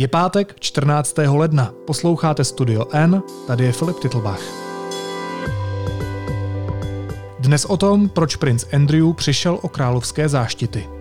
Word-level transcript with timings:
Je 0.00 0.08
pátek 0.08 0.54
14. 0.60 1.18
ledna. 1.18 1.74
Posloucháte 1.86 2.44
Studio 2.44 2.86
N, 2.92 3.22
tady 3.46 3.64
je 3.64 3.72
Filip 3.72 3.98
Titlbach. 3.98 4.40
Dnes 7.38 7.64
o 7.64 7.76
tom, 7.76 8.08
proč 8.08 8.36
princ 8.36 8.64
Andrew 8.72 9.12
přišel 9.12 9.58
o 9.62 9.68
královské 9.68 10.28
záštity. 10.28 10.99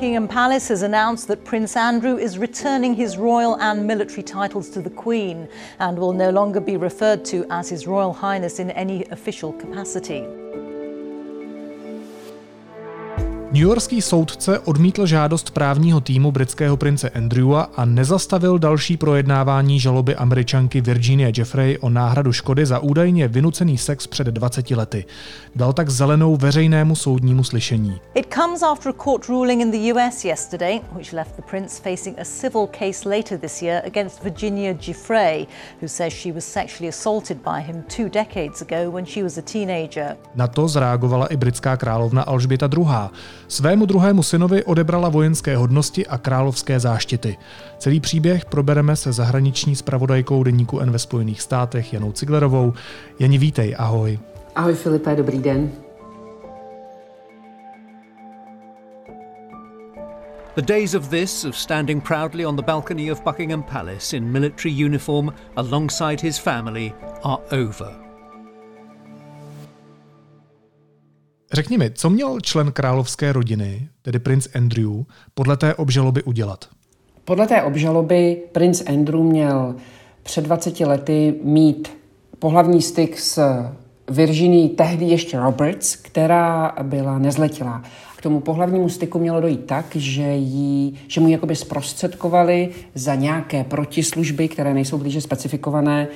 Buckingham 0.00 0.28
Palace 0.28 0.68
has 0.68 0.80
announced 0.80 1.28
that 1.28 1.44
Prince 1.44 1.76
Andrew 1.76 2.16
is 2.16 2.38
returning 2.38 2.94
his 2.94 3.18
royal 3.18 3.56
and 3.60 3.86
military 3.86 4.22
titles 4.22 4.70
to 4.70 4.80
the 4.80 4.88
Queen 4.88 5.46
and 5.78 5.98
will 5.98 6.14
no 6.14 6.30
longer 6.30 6.58
be 6.58 6.78
referred 6.78 7.22
to 7.26 7.44
as 7.50 7.68
His 7.68 7.86
Royal 7.86 8.14
Highness 8.14 8.60
in 8.60 8.70
any 8.70 9.04
official 9.10 9.52
capacity. 9.52 10.26
Newyorský 13.52 14.02
soudce 14.02 14.58
odmítl 14.58 15.06
žádost 15.06 15.50
právního 15.50 16.00
týmu 16.00 16.32
britského 16.32 16.76
prince 16.76 17.10
Andrewa 17.10 17.62
a 17.62 17.84
nezastavil 17.84 18.58
další 18.58 18.96
projednávání 18.96 19.80
žaloby 19.80 20.16
američanky 20.16 20.80
Virginia 20.80 21.30
Jeffrey 21.36 21.78
o 21.80 21.88
náhradu 21.88 22.32
škody 22.32 22.66
za 22.66 22.78
údajně 22.78 23.28
vynucený 23.28 23.78
sex 23.78 24.06
před 24.06 24.26
20 24.26 24.70
lety. 24.70 25.04
Dal 25.56 25.72
tak 25.72 25.90
zelenou 25.90 26.36
veřejnému 26.36 26.96
soudnímu 26.96 27.44
slyšení. 27.44 28.00
It 28.14 28.34
comes 28.34 28.62
after 28.62 28.92
a 28.98 29.04
court 29.04 29.28
ruling 29.28 29.62
in 29.62 29.70
the 29.70 29.94
US 29.94 30.24
yesterday, 30.24 30.80
which 30.96 31.12
left 31.12 31.36
the 31.36 31.42
prince 31.50 31.82
facing 31.82 32.18
a 32.18 32.24
civil 32.24 32.66
case 32.66 33.08
later 33.08 33.38
this 33.38 33.62
year 33.62 33.82
against 33.86 34.22
Virginia 34.22 34.72
Giuffre, 34.74 35.46
who 35.80 35.88
says 35.88 36.12
she 36.12 36.32
was 36.32 36.44
sexually 36.44 36.88
assaulted 36.88 37.38
by 37.38 37.72
him 37.72 37.82
two 37.96 38.08
decades 38.08 38.62
ago 38.62 38.90
when 38.90 39.06
she 39.06 39.22
was 39.22 39.38
a 39.38 39.42
teenager. 39.42 40.16
Na 40.34 40.46
to 40.46 40.68
zareagovala 40.68 41.26
i 41.26 41.36
britská 41.36 41.76
královna 41.76 42.22
Alžběta 42.22 42.68
II. 42.76 42.86
Svému 43.50 43.86
druhému 43.86 44.22
synovi 44.22 44.64
odebrala 44.64 45.08
vojenské 45.08 45.56
hodnosti 45.56 46.06
a 46.06 46.18
královské 46.18 46.80
záštity. 46.80 47.36
Celý 47.78 48.00
příběh 48.00 48.44
probereme 48.44 48.96
se 48.96 49.12
zahraniční 49.12 49.76
spravodajkou 49.76 50.42
deníku 50.42 50.80
N 50.80 50.90
ve 50.90 50.98
Spojených 50.98 51.42
státech 51.42 51.92
Janou 51.92 52.12
Ciglerovou. 52.12 52.72
Jani, 53.18 53.38
vítej, 53.38 53.74
ahoj. 53.78 54.18
Ahoj 54.54 54.74
Filipe, 54.74 55.16
dobrý 55.16 55.38
den. 55.38 55.70
The 60.54 60.62
days 60.62 60.94
of 60.94 61.08
this, 61.08 61.44
of 61.44 61.56
standing 61.56 62.04
proudly 62.04 62.46
on 62.46 62.56
the 62.56 62.62
balcony 62.62 63.12
of 63.12 63.24
Buckingham 63.24 63.62
Palace 63.62 64.16
in 64.16 64.32
military 64.32 64.84
uniform 64.86 65.34
alongside 65.56 66.20
his 66.20 66.38
family, 66.38 66.92
are 67.24 67.38
over. 67.50 68.09
Řekni 71.52 71.78
mi, 71.78 71.90
co 71.90 72.10
měl 72.10 72.40
člen 72.40 72.72
královské 72.72 73.32
rodiny, 73.32 73.88
tedy 74.02 74.18
princ 74.18 74.48
Andrew, 74.54 75.02
podle 75.34 75.56
té 75.56 75.74
obžaloby 75.74 76.22
udělat? 76.22 76.64
Podle 77.24 77.46
té 77.46 77.62
obžaloby 77.62 78.42
princ 78.52 78.82
Andrew 78.86 79.20
měl 79.20 79.74
před 80.22 80.44
20 80.44 80.80
lety 80.80 81.34
mít 81.42 81.90
pohlavní 82.38 82.82
styk 82.82 83.18
s 83.18 83.62
Virginie 84.10 84.68
tehdy 84.68 85.04
ještě 85.04 85.38
Roberts, 85.38 85.96
která 85.96 86.74
byla 86.82 87.18
nezletilá. 87.18 87.82
K 88.16 88.22
tomu 88.22 88.40
pohlavnímu 88.40 88.88
styku 88.88 89.18
mělo 89.18 89.40
dojít 89.40 89.64
tak, 89.66 89.86
že, 89.94 90.32
jí, 90.34 90.98
že 91.08 91.20
mu 91.20 91.28
jakoby 91.28 91.56
zprostředkovali 91.56 92.70
za 92.94 93.14
nějaké 93.14 93.64
protislužby, 93.64 94.48
které 94.48 94.74
nejsou 94.74 94.98
blíže 94.98 95.20
specifikované, 95.20 96.08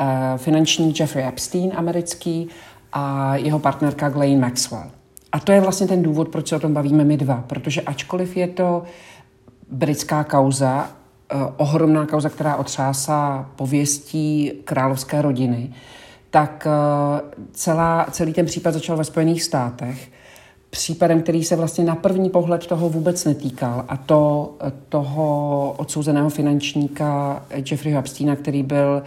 uh, 0.00 0.06
finanční 0.36 0.94
Jeffrey 1.00 1.24
Epstein 1.28 1.72
americký 1.74 2.48
a 2.94 3.36
jeho 3.36 3.58
partnerka 3.58 4.08
Ghislaine 4.08 4.40
Maxwell. 4.40 4.90
A 5.32 5.40
to 5.40 5.52
je 5.52 5.60
vlastně 5.60 5.86
ten 5.86 6.02
důvod, 6.02 6.28
proč 6.28 6.48
se 6.48 6.56
o 6.56 6.60
tom 6.60 6.74
bavíme 6.74 7.04
my 7.04 7.16
dva, 7.16 7.44
protože 7.46 7.80
ačkoliv 7.80 8.36
je 8.36 8.48
to 8.48 8.82
britská 9.70 10.24
kauza, 10.24 10.88
eh, 11.32 11.36
ohromná 11.56 12.06
kauza, 12.06 12.28
která 12.28 12.56
otřásá 12.56 13.50
pověstí 13.56 14.52
královské 14.64 15.22
rodiny, 15.22 15.72
tak 16.30 16.66
eh, 16.66 17.20
celá, 17.52 18.06
celý 18.10 18.32
ten 18.32 18.46
případ 18.46 18.74
začal 18.74 18.96
ve 18.96 19.04
Spojených 19.04 19.42
státech 19.42 20.10
případem, 20.70 21.22
který 21.22 21.44
se 21.44 21.56
vlastně 21.56 21.84
na 21.84 21.94
první 21.94 22.30
pohled 22.30 22.66
toho 22.66 22.88
vůbec 22.88 23.24
netýkal 23.24 23.84
a 23.88 23.96
to 23.96 24.54
eh, 24.60 24.72
toho 24.88 25.74
odsouzeného 25.78 26.30
finančníka 26.30 27.42
Jeffreyho 27.70 27.98
Epsteina, 27.98 28.36
který 28.36 28.62
byl 28.62 29.02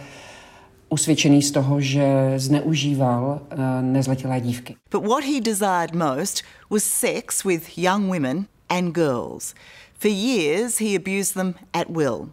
usvědčený 0.88 1.42
z 1.42 1.50
toho, 1.50 1.80
že 1.80 2.32
zneužíval 2.36 3.40
uh, 3.52 3.58
nezletilé 3.80 4.40
dívky. 4.40 4.76
But 4.90 5.06
what 5.06 5.24
he 5.24 5.40
desired 5.40 5.94
most 5.94 6.42
was 6.70 6.84
sex 6.84 7.44
with 7.44 7.78
young 7.78 8.10
women 8.10 8.46
and 8.68 8.94
girls. 8.94 9.54
For 9.98 10.10
years 10.10 10.78
he 10.78 10.96
abused 10.96 11.34
them 11.34 11.54
at 11.72 11.90
will. 11.90 12.28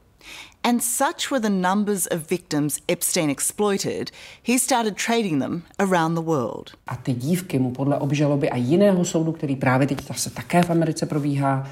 And 0.64 0.82
such 0.84 1.32
were 1.32 1.40
the 1.40 1.50
numbers 1.50 2.08
of 2.08 2.30
victims 2.30 2.80
Epstein 2.88 3.30
exploited, 3.30 4.12
he 4.44 4.58
started 4.60 4.96
trading 4.96 5.40
them 5.40 5.64
around 5.80 6.16
the 6.16 6.22
world. 6.22 6.72
A 6.88 6.96
ty 6.96 7.14
dívky 7.14 7.60
mu 7.60 7.72
podle 7.72 8.00
obžaloby 8.00 8.50
a 8.50 8.56
jiného 8.56 9.06
soudu, 9.06 9.32
který 9.32 9.56
právě 9.56 9.88
teď 9.88 10.08
zase 10.08 10.30
také 10.30 10.64
v 10.64 10.70
Americe 10.70 11.06
probíhá, 11.06 11.68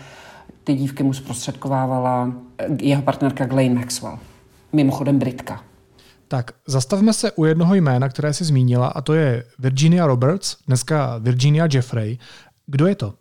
ty 0.64 0.74
dívky 0.74 1.04
mu 1.04 1.14
zprostředkovávala 1.14 2.34
eh, 2.58 2.68
jeho 2.82 3.02
partnerka 3.02 3.46
Ghislaine 3.46 3.76
Maxwell. 3.76 4.20
Mimochodem 4.74 5.20
Britka. 5.20 5.64
Tak 6.34 6.52
zastavme 6.68 7.14
se 7.14 7.32
u 7.32 7.46
jednoho 7.46 7.76
jména, 7.76 8.10
které 8.10 8.34
jsi 8.34 8.46
zmínila, 8.46 8.88
a 8.88 9.02
to 9.02 9.14
je 9.14 9.44
Virginia 9.60 10.08
Roberts, 10.08 10.56
dneska 10.68 11.18
Virginia 11.18 11.68
Jeffrey. 11.74 12.18
Kdo 12.66 12.88
je 12.88 12.96
to? 12.96 13.14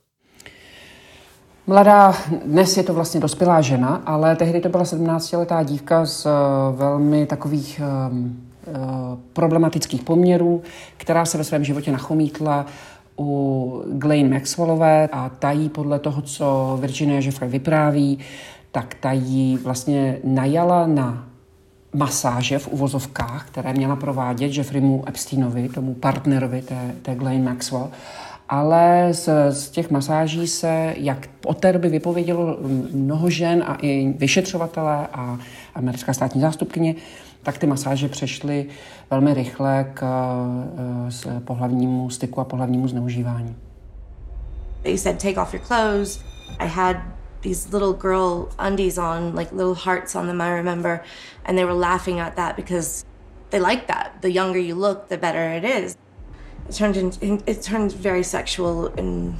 Mladá, 1.67 2.15
dnes 2.45 2.77
je 2.77 2.83
to 2.83 2.95
vlastně 2.95 3.21
dospělá 3.21 3.61
žena, 3.61 4.03
ale 4.07 4.37
tehdy 4.37 4.61
to 4.61 4.69
byla 4.69 4.85
17-letá 4.85 5.63
dívka 5.63 6.07
z 6.07 6.27
eh, 6.27 6.31
velmi 6.77 7.27
takových 7.27 7.81
um, 8.11 8.41
problematických 9.33 10.03
poměrů, 10.03 10.63
která 10.97 11.25
se 11.25 11.39
ve 11.39 11.45
svém 11.45 11.65
životě 11.65 11.93
nachomítla 11.93 12.67
u 13.19 13.83
Ghislaine 13.87 14.29
Maxwellové 14.29 15.09
a 15.13 15.29
tají 15.29 15.69
podle 15.69 15.99
toho, 15.99 16.23
co 16.23 16.79
Virginia 16.81 17.21
Jeffrey 17.21 17.51
vypráví, 17.51 18.19
tak 18.71 18.95
tají 18.95 19.59
vlastně 19.63 20.19
najala 20.25 20.87
na 20.87 21.32
masáže 21.95 22.59
v 22.59 22.69
uvozovkách, 22.69 23.47
které 23.47 23.73
měla 23.73 23.97
provádět 23.97 24.57
Jeffreymu 24.57 25.09
Epsteinovi, 25.09 25.69
tomu 25.69 25.95
partnerovi 25.95 26.63
té, 26.63 26.95
té 27.03 27.15
Ghislaine 27.15 27.45
Maxwell. 27.45 27.91
Ale 28.49 29.09
z, 29.11 29.29
z 29.51 29.71
těch 29.71 29.91
masáží 29.91 30.49
se, 30.49 30.95
jak 30.97 31.29
od 31.47 31.59
té 31.59 31.73
doby 31.73 31.89
vypovědělo 31.89 32.57
mnoho 32.93 33.31
žen 33.31 33.65
a 33.67 33.77
i 33.83 34.15
vyšetřovatelé 34.19 35.07
a 35.13 35.39
americká 35.75 36.13
státní 36.13 36.41
zástupkyně, 36.41 36.95
tak 37.43 37.59
ty 37.59 37.67
masáže 37.67 38.09
přešly 38.09 38.67
velmi 39.11 39.35
rychle 39.35 39.91
k 39.95 40.07
s 41.09 41.41
pohlavnímu 41.45 42.11
styku 42.11 42.41
a 42.41 42.45
pohlavnímu 42.45 42.89
zneužívání. 42.89 43.57
They 44.83 44.99
said 44.99 45.23
take 45.23 45.41
off 45.41 45.55
your 45.55 45.63
clothes. 45.63 46.21
I 46.59 46.69
had 46.69 46.97
these 47.43 47.73
little 47.73 47.93
girl 47.93 48.51
undies 48.59 48.99
on, 48.99 49.35
like 49.35 49.53
little 49.53 49.75
hearts 49.75 50.17
on 50.17 50.27
them, 50.27 50.41
I 50.41 50.51
remember. 50.51 51.05
And 51.45 51.59
they 51.59 51.65
were 51.65 51.75
laughing 51.75 52.21
at 52.21 52.37
that 52.37 52.57
because 52.57 53.05
they 53.51 53.61
like 53.61 53.87
that. 53.89 54.23
The 54.23 54.31
younger 54.31 54.59
you 54.59 54.75
look, 54.75 55.09
the 55.09 55.19
better 55.19 55.53
it 55.53 55.65
is. 55.65 55.97
It 56.69 56.75
turned 56.75 56.97
in, 56.97 57.43
it 57.47 57.63
turned 57.63 57.93
very 57.93 58.23
sexual 58.23 58.87
and 58.97 59.35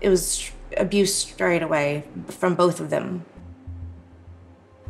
it 0.00 0.08
was 0.08 0.50
abuse 0.76 1.14
straight 1.14 1.62
away 1.62 2.04
from 2.28 2.54
both 2.54 2.80
of 2.80 2.90
them. 2.90 3.24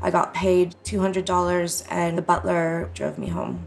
I 0.02 0.10
got 0.10 0.34
paid 0.34 0.74
$200 0.84 1.84
and 1.90 2.18
the 2.18 2.22
butler 2.22 2.90
drove 2.94 3.18
me 3.18 3.28
home. 3.28 3.66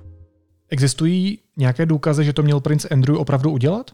Existují 0.70 1.40
nějaké 1.58 1.86
důkazy, 1.86 2.24
že 2.24 2.34
to 2.34 2.44
měl 2.44 2.60
princ 2.60 2.86
Andrew 2.92 3.18
opravdu 3.18 3.52
udělat? 3.52 3.92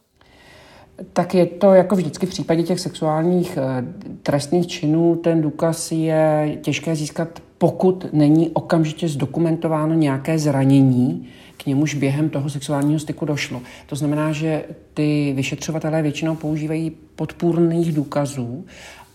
Tak 1.13 1.33
je 1.35 1.45
to 1.45 1.73
jako 1.73 1.95
vždycky 1.95 2.25
v 2.25 2.29
případě 2.29 2.63
těch 2.63 2.79
sexuálních 2.79 3.57
eh, 3.57 3.85
trestných 4.23 4.67
činů, 4.67 5.15
ten 5.15 5.41
důkaz 5.41 5.91
je 5.91 6.57
těžké 6.61 6.95
získat, 6.95 7.39
pokud 7.57 8.05
není 8.13 8.49
okamžitě 8.49 9.07
zdokumentováno 9.07 9.93
nějaké 9.93 10.39
zranění, 10.39 11.27
k 11.57 11.65
němuž 11.65 11.95
během 11.95 12.29
toho 12.29 12.49
sexuálního 12.49 12.99
styku 12.99 13.25
došlo. 13.25 13.61
To 13.87 13.95
znamená, 13.95 14.31
že 14.31 14.63
ty 14.93 15.33
vyšetřovatelé 15.35 16.01
většinou 16.01 16.35
používají 16.35 16.91
podpůrných 17.15 17.93
důkazů 17.93 18.65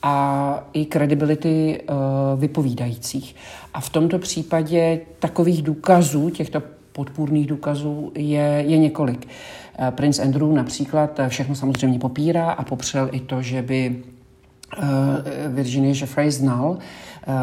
a 0.02 0.68
i 0.72 0.84
kredibility 0.84 1.82
uh, 1.88 2.40
vypovídajících. 2.40 3.36
A 3.74 3.80
v 3.80 3.90
tomto 3.90 4.18
případě 4.18 5.00
takových 5.18 5.62
důkazů, 5.62 6.30
těchto 6.30 6.62
podpůrných 6.96 7.46
důkazů 7.46 8.12
je, 8.14 8.64
je 8.66 8.78
několik. 8.78 9.28
Eh, 9.78 9.90
Prince 9.90 10.22
Andrew 10.22 10.52
například 10.52 11.20
všechno 11.28 11.54
samozřejmě 11.54 11.98
popírá 11.98 12.50
a 12.50 12.64
popřel 12.64 13.08
i 13.12 13.20
to, 13.20 13.42
že 13.42 13.62
by 13.62 14.02
Virginie 15.48 15.94
Jeffrey 16.00 16.30
znal, 16.30 16.78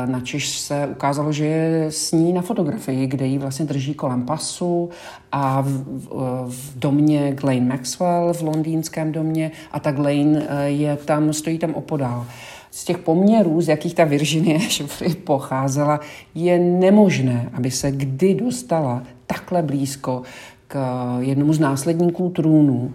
na 0.05 0.19
Češ 0.19 0.59
se 0.59 0.88
ukázalo, 0.88 1.31
že 1.31 1.45
je 1.45 1.91
s 1.91 2.11
ní 2.11 2.33
na 2.33 2.41
fotografii, 2.41 3.07
kde 3.07 3.25
ji 3.25 3.38
vlastně 3.38 3.65
drží 3.65 3.94
kolem 3.94 4.25
pasu 4.25 4.89
a 5.31 5.61
v, 5.61 5.67
v, 5.67 6.07
v 6.47 6.79
domě 6.79 7.31
Glenn 7.31 7.67
Maxwell 7.67 8.33
v 8.33 8.41
londýnském 8.41 9.11
domě 9.11 9.51
a 9.71 9.79
ta 9.79 9.91
Glenn 9.91 10.44
je 10.65 10.95
tam, 10.95 11.33
stojí 11.33 11.57
tam 11.57 11.73
opodál 11.73 12.25
z 12.74 12.84
těch 12.84 12.98
poměrů, 12.98 13.62
z 13.62 13.68
jakých 13.68 13.96
ta 13.96 14.04
Virginie 14.04 14.60
Jeffrey 14.80 15.16
pocházela, 15.16 16.00
je 16.36 16.60
nemožné, 16.60 17.50
aby 17.54 17.72
se 17.72 17.92
kdy 17.92 18.36
dostala 18.36 19.04
takhle 19.28 19.62
blízko 19.62 20.22
k 20.68 20.78
jednomu 21.20 21.54
z 21.54 21.60
následníků 21.60 22.30
trůnu. 22.30 22.94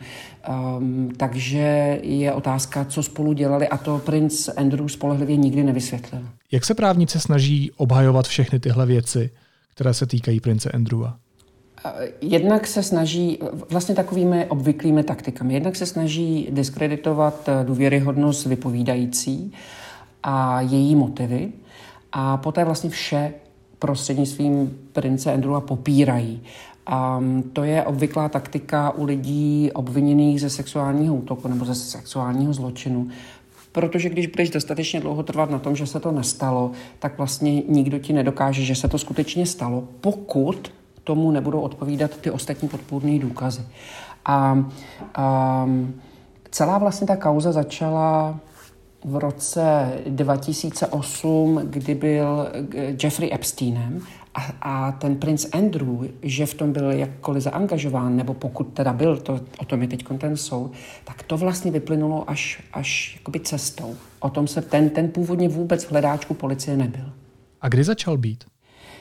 Um, 0.78 1.10
takže 1.16 1.98
je 2.02 2.32
otázka, 2.32 2.84
co 2.84 3.02
spolu 3.02 3.32
dělali 3.32 3.68
a 3.68 3.76
to 3.76 3.98
princ 3.98 4.48
Andrew 4.48 4.88
spolehlivě 4.88 5.36
nikdy 5.36 5.62
nevysvětlil. 5.62 6.22
Jak 6.52 6.64
se 6.64 6.74
právníci 6.74 7.20
snaží 7.20 7.70
obhajovat 7.76 8.28
všechny 8.28 8.60
tyhle 8.60 8.86
věci, 8.86 9.30
které 9.74 9.94
se 9.94 10.06
týkají 10.06 10.40
prince 10.40 10.70
Andrewa? 10.70 11.16
Jednak 12.20 12.66
se 12.66 12.82
snaží 12.82 13.38
vlastně 13.70 13.94
takovými 13.94 14.46
obvyklými 14.46 15.02
taktikami. 15.02 15.54
Jednak 15.54 15.76
se 15.76 15.86
snaží 15.86 16.48
diskreditovat 16.50 17.48
důvěryhodnost 17.64 18.46
vypovídající 18.46 19.52
a 20.22 20.60
její 20.60 20.94
motivy 20.94 21.52
a 22.12 22.36
poté 22.36 22.64
vlastně 22.64 22.90
vše 22.90 23.32
prostřednictvím 23.78 24.78
prince 24.92 25.32
Andrewa 25.32 25.60
popírají. 25.60 26.42
A 26.86 27.20
to 27.52 27.64
je 27.64 27.82
obvyklá 27.82 28.28
taktika 28.28 28.90
u 28.90 29.04
lidí 29.04 29.70
obviněných 29.72 30.40
ze 30.40 30.50
sexuálního 30.50 31.14
útoku 31.14 31.48
nebo 31.48 31.64
ze 31.64 31.74
sexuálního 31.74 32.52
zločinu. 32.52 33.08
Protože 33.72 34.08
když 34.08 34.26
budeš 34.26 34.50
dostatečně 34.50 35.00
dlouho 35.00 35.22
trvat 35.22 35.50
na 35.50 35.58
tom, 35.58 35.76
že 35.76 35.86
se 35.86 36.00
to 36.00 36.12
nestalo, 36.12 36.70
tak 36.98 37.18
vlastně 37.18 37.62
nikdo 37.68 37.98
ti 37.98 38.12
nedokáže, 38.12 38.64
že 38.64 38.74
se 38.74 38.88
to 38.88 38.98
skutečně 38.98 39.46
stalo, 39.46 39.84
pokud 40.00 40.72
tomu 41.08 41.30
nebudou 41.30 41.60
odpovídat 41.60 42.16
ty 42.16 42.30
ostatní 42.30 42.68
podpůrné 42.68 43.18
důkazy. 43.18 43.62
A, 44.24 44.64
a 45.14 45.68
celá 46.50 46.78
vlastně 46.78 47.06
ta 47.06 47.16
kauza 47.16 47.52
začala 47.52 48.40
v 49.04 49.16
roce 49.16 49.92
2008, 50.06 51.60
kdy 51.64 51.94
byl 51.94 52.48
Jeffrey 53.02 53.30
Epsteinem 53.32 54.00
a, 54.34 54.40
a 54.62 54.92
ten 54.92 55.16
princ 55.16 55.46
Andrew, 55.52 56.08
že 56.22 56.46
v 56.46 56.54
tom 56.54 56.72
byl 56.72 56.90
jakkoliv 56.90 57.42
zaangažován, 57.42 58.16
nebo 58.16 58.34
pokud 58.34 58.64
teda 58.64 58.92
byl, 58.92 59.16
to, 59.16 59.40
o 59.58 59.64
tom 59.64 59.82
je 59.82 59.88
teď 59.88 60.04
ten 60.18 60.36
soud, 60.36 60.72
tak 61.04 61.22
to 61.22 61.36
vlastně 61.36 61.70
vyplynulo 61.70 62.30
až, 62.30 62.62
až 62.72 63.14
jakoby 63.16 63.40
cestou. 63.40 63.96
O 64.20 64.30
tom 64.30 64.46
se 64.46 64.62
ten, 64.62 64.90
ten 64.90 65.08
původně 65.08 65.48
vůbec 65.48 65.84
v 65.84 65.90
hledáčku 65.90 66.34
policie 66.34 66.76
nebyl. 66.76 67.12
A 67.60 67.68
kdy 67.68 67.84
začal 67.84 68.16
být? 68.16 68.44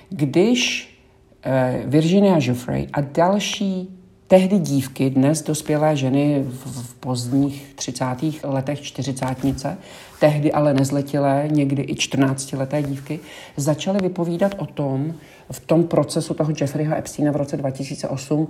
Když 0.09 0.93
eh, 0.93 0.96
Virginia 1.85 2.39
Giuffre 2.39 2.85
a 2.93 3.01
další 3.01 3.97
tehdy 4.27 4.59
dívky, 4.59 5.09
dnes 5.09 5.41
dospělé 5.41 5.95
ženy 5.95 6.43
v, 6.47 6.83
v 6.83 6.95
pozdních 6.95 7.73
30. 7.75 8.05
letech 8.43 8.81
čtyřicátnice, 8.81 9.77
tehdy 10.19 10.51
ale 10.51 10.73
nezletilé, 10.73 11.47
někdy 11.51 11.81
i 11.81 11.93
14-leté 11.93 12.83
dívky, 12.83 13.19
začaly 13.57 13.99
vypovídat 14.01 14.55
o 14.57 14.65
tom, 14.65 15.13
v 15.51 15.59
tom 15.59 15.83
procesu 15.83 16.33
toho 16.33 16.53
Jeffreyho 16.61 16.95
Epsteina 16.95 17.31
v 17.31 17.35
roce 17.35 17.57
2008, 17.57 18.47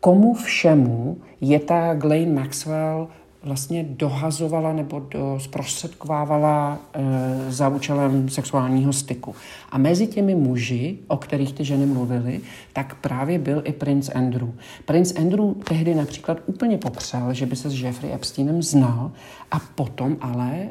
komu 0.00 0.34
všemu 0.34 1.18
je 1.40 1.60
ta 1.60 1.94
Ghislaine 1.94 2.32
Maxwell 2.32 3.08
vlastně 3.44 3.84
dohazovala 3.88 4.72
nebo 4.72 5.00
do, 5.00 5.38
zprostředkovávala 5.40 6.78
e, 6.92 7.52
za 7.52 7.68
účelem 7.68 8.28
sexuálního 8.28 8.92
styku. 8.92 9.34
A 9.70 9.78
mezi 9.78 10.06
těmi 10.06 10.34
muži, 10.34 10.98
o 11.08 11.16
kterých 11.16 11.52
ty 11.52 11.64
ženy 11.64 11.86
mluvily, 11.86 12.40
tak 12.72 12.94
právě 12.94 13.38
byl 13.38 13.62
i 13.64 13.72
princ 13.72 14.10
Andrew. 14.14 14.48
Princ 14.84 15.12
Andrew 15.18 15.54
tehdy 15.68 15.94
například 15.94 16.38
úplně 16.46 16.78
popřel, 16.78 17.34
že 17.34 17.46
by 17.46 17.56
se 17.56 17.70
s 17.70 17.82
Jeffrey 17.82 18.12
Epsteinem 18.12 18.62
znal 18.62 19.12
a 19.50 19.58
potom 19.74 20.16
ale 20.20 20.52
e, 20.54 20.68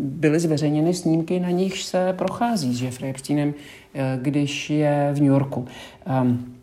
byly 0.00 0.40
zveřejněny 0.40 0.94
snímky, 0.94 1.40
na 1.40 1.50
nichž 1.50 1.84
se 1.84 2.14
prochází 2.18 2.74
s 2.74 2.82
Jeffrey 2.82 3.10
Epsteinem, 3.10 3.54
e, 3.94 4.18
když 4.22 4.70
je 4.70 5.10
v 5.14 5.20
New 5.20 5.28
Yorku. 5.28 5.66
E, 6.06 6.57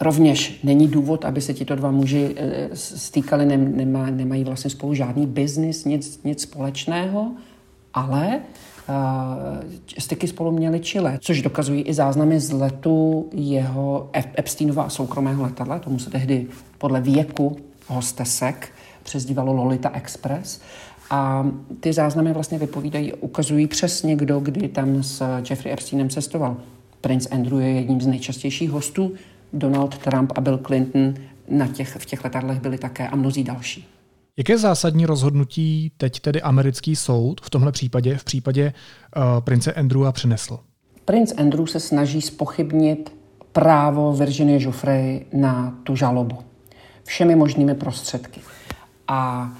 Rovněž 0.00 0.60
není 0.62 0.88
důvod, 0.88 1.24
aby 1.24 1.40
se 1.40 1.54
tito 1.54 1.74
dva 1.74 1.90
muži 1.90 2.34
eh, 2.36 2.68
stýkali, 2.74 3.46
nemá, 3.56 4.10
nemají 4.10 4.44
vlastně 4.44 4.70
spolu 4.70 4.94
žádný 4.94 5.26
biznis, 5.26 5.84
nic, 5.84 6.22
nic 6.24 6.42
společného, 6.42 7.32
ale 7.94 8.40
uh, 8.88 8.94
styky 9.98 10.28
spolu 10.28 10.50
měli 10.50 10.80
Chile, 10.80 11.18
což 11.20 11.42
dokazují 11.42 11.82
i 11.82 11.94
záznamy 11.94 12.40
z 12.40 12.52
letu 12.52 13.28
jeho 13.32 14.10
Epsteinova 14.38 14.88
soukromého 14.88 15.42
letadla, 15.42 15.78
tomu 15.78 15.98
se 15.98 16.10
tehdy 16.10 16.46
podle 16.78 17.00
věku 17.00 17.56
hostesek 17.86 18.72
přezdívalo 19.02 19.52
Lolita 19.52 19.90
Express. 19.90 20.60
A 21.10 21.46
ty 21.80 21.92
záznamy 21.92 22.32
vlastně 22.32 22.58
vypovídají, 22.58 23.12
ukazují 23.12 23.66
přesně, 23.66 24.16
kdo 24.16 24.40
kdy 24.40 24.68
tam 24.68 25.02
s 25.02 25.22
Jeffrey 25.50 25.72
Epsteinem 25.72 26.10
cestoval. 26.10 26.56
Prince 27.00 27.28
Andrew 27.28 27.60
je 27.60 27.72
jedním 27.72 28.00
z 28.00 28.06
nejčastějších 28.06 28.70
hostů 28.70 29.12
Donald 29.54 29.98
Trump 29.98 30.32
a 30.34 30.40
Bill 30.40 30.58
Clinton 30.58 31.14
na 31.48 31.68
těch, 31.68 31.96
v 31.96 32.06
těch 32.06 32.24
letadlech 32.24 32.60
byli 32.60 32.78
také 32.78 33.08
a 33.08 33.16
mnozí 33.16 33.44
další. 33.44 33.88
Jaké 34.36 34.58
zásadní 34.58 35.06
rozhodnutí 35.06 35.92
teď 35.96 36.20
tedy 36.20 36.42
americký 36.42 36.96
soud 36.96 37.40
v 37.40 37.50
tomhle 37.50 37.72
případě, 37.72 38.16
v 38.16 38.24
případě 38.24 38.72
uh, 39.16 39.22
prince 39.40 39.72
Andrewa 39.72 40.12
přinesl? 40.12 40.58
Princ 41.04 41.32
Andrew 41.36 41.66
se 41.66 41.80
snaží 41.80 42.20
spochybnit 42.20 43.12
právo 43.52 44.12
Virginie 44.12 44.58
Giuffre 44.58 45.20
na 45.32 45.78
tu 45.82 45.96
žalobu 45.96 46.38
všemi 47.04 47.36
možnými 47.36 47.74
prostředky. 47.74 48.40
A 49.08 49.52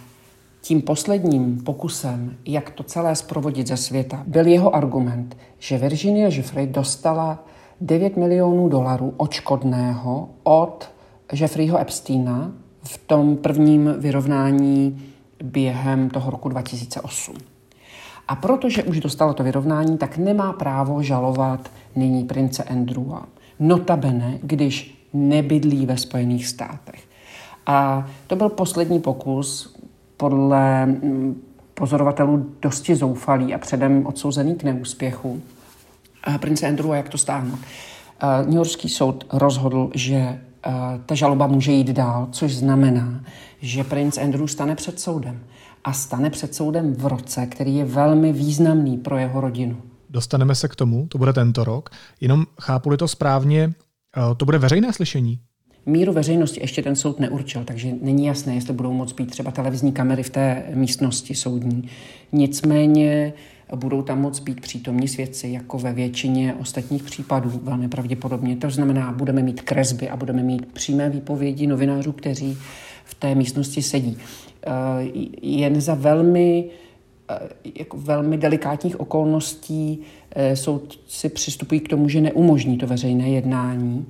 tím 0.60 0.82
posledním 0.82 1.60
pokusem, 1.60 2.36
jak 2.44 2.70
to 2.70 2.82
celé 2.82 3.16
zprovodit 3.16 3.66
ze 3.66 3.76
světa, 3.76 4.22
byl 4.26 4.46
jeho 4.46 4.74
argument, 4.74 5.36
že 5.58 5.78
Virginia 5.78 6.30
Giuffre 6.30 6.66
dostala 6.66 7.44
9 7.80 8.16
milionů 8.16 8.68
dolarů 8.68 9.14
očkodného 9.16 10.28
od 10.42 10.90
Jeffreyho 11.32 11.78
Epsteina 11.78 12.52
v 12.82 12.98
tom 12.98 13.36
prvním 13.36 13.94
vyrovnání 13.98 15.02
během 15.42 16.10
toho 16.10 16.30
roku 16.30 16.48
2008. 16.48 17.36
A 18.28 18.36
protože 18.36 18.82
už 18.82 19.00
dostala 19.00 19.32
to 19.32 19.42
vyrovnání, 19.42 19.98
tak 19.98 20.18
nemá 20.18 20.52
právo 20.52 21.02
žalovat 21.02 21.70
nyní 21.96 22.24
prince 22.24 22.62
Andrewa. 22.62 23.26
Notabene, 23.60 24.38
když 24.42 25.04
nebydlí 25.12 25.86
ve 25.86 25.96
Spojených 25.96 26.46
státech. 26.46 27.02
A 27.66 28.08
to 28.26 28.36
byl 28.36 28.48
poslední 28.48 29.00
pokus, 29.00 29.76
podle 30.16 30.86
mm, 30.86 31.42
pozorovatelů 31.74 32.50
dosti 32.62 32.96
zoufalý 32.96 33.54
a 33.54 33.58
předem 33.58 34.06
odsouzený 34.06 34.54
k 34.54 34.62
neúspěchu 34.62 35.42
prince 36.40 36.68
Andrew 36.68 36.92
a 36.92 36.96
jak 36.96 37.08
to 37.08 37.18
stáhnout. 37.18 37.58
New 38.44 38.54
Yorkský 38.54 38.88
soud 38.88 39.26
rozhodl, 39.32 39.90
že 39.94 40.40
ta 41.06 41.14
žaloba 41.14 41.46
může 41.46 41.72
jít 41.72 41.88
dál, 41.88 42.28
což 42.30 42.54
znamená, 42.54 43.24
že 43.60 43.84
princ 43.84 44.18
Andrew 44.18 44.46
stane 44.46 44.74
před 44.74 45.00
soudem. 45.00 45.40
A 45.84 45.92
stane 45.92 46.30
před 46.30 46.54
soudem 46.54 46.94
v 46.94 47.06
roce, 47.06 47.46
který 47.46 47.76
je 47.76 47.84
velmi 47.84 48.32
významný 48.32 48.98
pro 48.98 49.18
jeho 49.18 49.40
rodinu. 49.40 49.76
Dostaneme 50.10 50.54
se 50.54 50.68
k 50.68 50.76
tomu, 50.76 51.06
to 51.06 51.18
bude 51.18 51.32
tento 51.32 51.64
rok. 51.64 51.90
Jenom 52.20 52.44
chápu-li 52.60 52.96
to 52.96 53.08
správně, 53.08 53.72
to 54.36 54.44
bude 54.44 54.58
veřejné 54.58 54.92
slyšení? 54.92 55.38
Míru 55.86 56.12
veřejnosti 56.12 56.60
ještě 56.60 56.82
ten 56.82 56.96
soud 56.96 57.20
neurčil, 57.20 57.64
takže 57.64 57.92
není 58.02 58.26
jasné, 58.26 58.54
jestli 58.54 58.72
budou 58.72 58.92
moct 58.92 59.12
být 59.12 59.30
třeba 59.30 59.50
televizní 59.50 59.92
kamery 59.92 60.22
v 60.22 60.30
té 60.30 60.64
místnosti 60.74 61.34
soudní. 61.34 61.88
Nicméně 62.32 63.32
budou 63.74 64.02
tam 64.02 64.20
moc 64.20 64.40
být 64.40 64.60
přítomní 64.60 65.08
svědci, 65.08 65.48
jako 65.48 65.78
ve 65.78 65.92
většině 65.92 66.54
ostatních 66.60 67.02
případů, 67.02 67.60
velmi 67.62 67.88
pravděpodobně. 67.88 68.56
To 68.56 68.70
znamená, 68.70 69.12
budeme 69.12 69.42
mít 69.42 69.62
kresby 69.62 70.08
a 70.08 70.16
budeme 70.16 70.42
mít 70.42 70.66
přímé 70.66 71.10
výpovědi 71.10 71.66
novinářů, 71.66 72.12
kteří 72.12 72.58
v 73.04 73.14
té 73.14 73.34
místnosti 73.34 73.82
sedí. 73.82 74.16
Eh, 74.66 74.70
jen 75.42 75.80
za 75.80 75.94
velmi 75.94 76.70
eh, 77.30 77.38
jako 77.80 77.96
velmi 77.96 78.38
delikátních 78.38 79.00
okolností 79.00 80.00
eh, 80.30 80.56
soudci 80.56 81.28
přistupují 81.28 81.80
k 81.80 81.88
tomu, 81.88 82.08
že 82.08 82.20
neumožní 82.20 82.78
to 82.78 82.86
veřejné 82.86 83.28
jednání. 83.30 84.06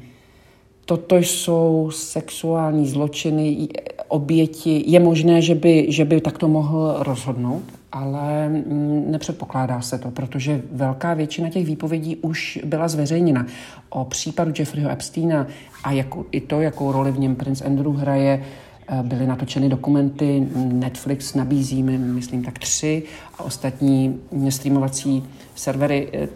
Toto 0.85 1.17
jsou 1.17 1.91
sexuální 1.93 2.89
zločiny, 2.89 3.69
oběti. 4.15 4.85
Je 4.87 5.01
možné, 5.01 5.43
že 5.43 5.55
by, 5.55 5.87
že 5.89 6.05
by 6.05 6.21
takto 6.21 6.49
mohl 6.49 6.97
rozhodnout, 6.99 7.63
ale 7.93 8.49
mm, 8.49 9.05
nepředpokládá 9.11 9.81
se 9.81 9.99
to, 9.99 10.11
protože 10.11 10.63
velká 10.73 11.15
většina 11.15 11.51
těch 11.51 11.67
výpovědí 11.67 12.17
už 12.17 12.59
byla 12.65 12.89
zveřejněna. 12.89 13.47
O 13.91 14.05
případu 14.05 14.53
Jeffreyho 14.59 14.91
Epsteina 14.91 15.47
a 15.85 15.93
jako, 15.93 16.27
i 16.31 16.41
to, 16.41 16.61
jakou 16.61 16.93
roli 16.93 17.13
v 17.13 17.19
něm 17.19 17.35
prince 17.37 17.65
Andrew 17.65 17.97
hraje, 17.97 18.43
Eh, 18.89 19.03
byly 19.03 19.27
natočeny 19.27 19.69
dokumenty, 19.69 20.49
Netflix 20.57 21.35
nabízí, 21.35 21.83
myslím, 21.83 22.45
tak 22.45 22.59
tři 22.59 23.03
a 23.39 23.43
ostatní 23.43 24.21
streamovací 24.49 25.25
servery 25.55 26.09
eh, 26.13 26.29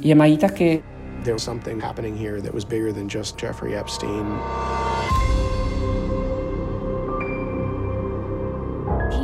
je 0.00 0.14
mají 0.14 0.38
taky. 0.38 0.82
There 1.22 1.32
was 1.32 1.42
something 1.42 1.82
happening 1.82 2.16
here 2.18 2.42
that 2.42 2.54
was 2.54 2.64
bigger 2.64 2.92
than 2.92 3.08
just 3.08 3.42
Jeffrey 3.42 3.76
Epstein. 3.76 4.26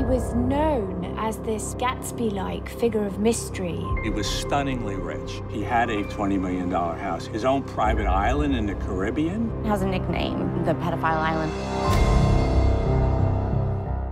Was 0.08 0.34
known 0.34 1.04
as 1.18 1.38
this 1.38 1.74
Gatsby 1.74 2.32
like 2.32 2.68
figure 2.68 3.04
of 3.04 3.18
mystery. 3.18 3.80
He 4.04 4.10
was 4.10 4.26
stunningly 4.26 4.94
rich. 4.94 5.42
He 5.50 5.64
had 5.64 5.90
a 5.90 6.04
$20 6.04 6.40
million 6.40 6.70
house, 6.70 7.26
his 7.26 7.44
own 7.44 7.62
private 7.62 8.06
island 8.06 8.54
in 8.54 8.66
the 8.66 8.74
Caribbean. 8.74 9.50
Has 9.64 9.82
a 9.82 9.86
nickname, 9.86 10.64
the 10.64 10.74
Pedophile 10.74 11.18
Island. 11.32 11.52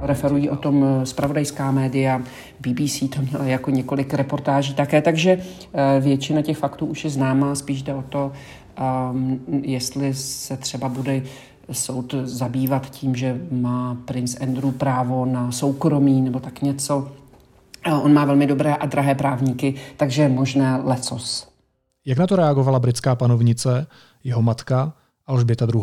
Referují 0.01 0.51
o 0.51 0.57
tom 0.57 1.01
spravodajská 1.05 1.71
média, 1.71 2.23
BBC 2.61 3.09
to 3.15 3.23
měla 3.23 3.45
jako 3.45 3.71
několik 3.71 4.15
reportáží 4.15 4.75
také, 4.75 5.03
takže 5.03 5.39
eh, 5.75 6.01
většina 6.01 6.43
těch 6.43 6.59
faktů 6.59 6.87
už 6.87 7.05
je 7.05 7.11
známá, 7.11 7.55
spíš 7.55 7.83
jde 7.83 7.95
o 7.95 8.03
to, 8.03 8.33
um, 9.13 9.41
jestli 9.63 10.15
se 10.15 10.57
třeba 10.57 10.89
bude 10.89 11.23
soud 11.73 12.15
zabývat 12.25 12.91
tím, 12.91 13.17
že 13.17 13.41
má 13.51 13.97
princ 14.05 14.41
Andrew 14.41 14.73
právo 14.73 15.27
na 15.27 15.53
soukromí 15.53 16.21
nebo 16.21 16.41
tak 16.41 16.63
něco. 16.63 17.13
On 18.03 18.13
má 18.13 18.25
velmi 18.25 18.47
dobré 18.47 18.75
a 18.75 18.87
drahé 18.87 19.15
právníky, 19.15 19.75
takže 19.97 20.23
je 20.23 20.29
možné 20.29 20.81
lecos. 20.85 21.49
Jak 22.07 22.19
na 22.19 22.27
to 22.27 22.37
reagovala 22.37 22.79
britská 22.79 23.15
panovnice, 23.15 23.87
jeho 24.25 24.43
matka 24.43 24.93
Alžběta 25.27 25.67
II? 25.75 25.83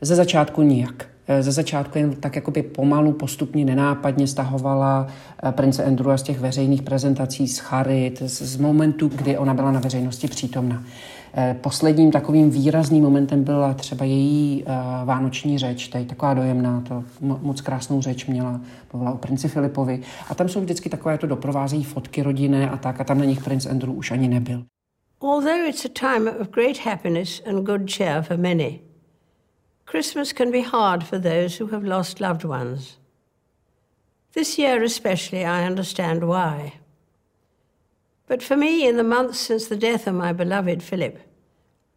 Ze 0.00 0.16
začátku 0.16 0.62
nijak. 0.62 1.06
Ze 1.40 1.52
začátku 1.52 1.98
jen 1.98 2.14
tak 2.14 2.36
jakoby 2.36 2.62
pomalu, 2.62 3.12
postupně, 3.12 3.64
nenápadně 3.64 4.26
stahovala 4.26 5.06
eh, 5.42 5.52
prince 5.52 5.84
Andrewa 5.84 6.16
z 6.16 6.22
těch 6.22 6.40
veřejných 6.40 6.82
prezentací 6.82 7.48
z 7.48 7.58
charit, 7.58 8.22
z 8.22 8.56
momentu, 8.56 9.08
kdy 9.08 9.38
ona 9.38 9.54
byla 9.54 9.72
na 9.72 9.80
veřejnosti 9.80 10.28
přítomna. 10.28 10.82
Eh, 11.36 11.54
posledním 11.60 12.12
takovým 12.12 12.50
výrazným 12.50 13.02
momentem 13.02 13.44
byla 13.44 13.74
třeba 13.74 14.04
její 14.04 14.64
uh, 14.64 14.70
vánoční 15.04 15.58
řeč, 15.58 15.88
tady 15.88 16.04
taková 16.04 16.34
dojemná, 16.34 16.80
to 16.88 17.04
moc 17.20 17.60
krásnou 17.60 18.02
řeč 18.02 18.26
měla, 18.26 18.60
mluvila 18.92 19.12
o 19.12 19.16
princi 19.16 19.48
Filipovi. 19.48 20.02
A 20.30 20.34
tam 20.34 20.48
jsou 20.48 20.60
vždycky 20.60 20.88
takové 20.88 21.18
to 21.18 21.26
doprovázejí 21.26 21.84
fotky 21.84 22.22
rodinné 22.22 22.70
a 22.70 22.76
tak, 22.76 23.00
a 23.00 23.04
tam 23.04 23.18
na 23.18 23.24
nich 23.24 23.44
princ 23.44 23.66
Andrew 23.66 23.96
už 23.96 24.10
ani 24.10 24.28
nebyl. 24.28 24.64
Although 25.20 25.68
it's 25.68 25.84
a 25.84 25.88
time 25.88 26.28
of 26.40 26.50
great 26.50 26.78
happiness 26.78 27.42
and 27.46 27.64
good 27.64 27.90
cheer 27.90 28.22
for 28.22 28.36
many, 28.36 28.80
Christmas 29.90 30.32
can 30.32 30.50
be 30.50 30.62
hard 30.62 31.04
for 31.04 31.18
those 31.18 31.62
who 31.62 31.70
have 31.70 31.88
lost 31.88 32.20
loved 32.20 32.44
ones. 32.44 32.98
This 34.34 34.58
year 34.58 34.84
especially, 34.84 35.44
I 35.44 35.66
understand 35.66 36.22
why. 36.22 36.83
But 38.26 38.42
for 38.42 38.56
me, 38.56 38.88
in 38.88 38.96
the 38.96 39.04
months 39.04 39.38
since 39.38 39.66
the 39.66 39.76
death 39.76 40.06
of 40.06 40.14
my 40.14 40.32
beloved 40.32 40.82
Philip, 40.82 41.18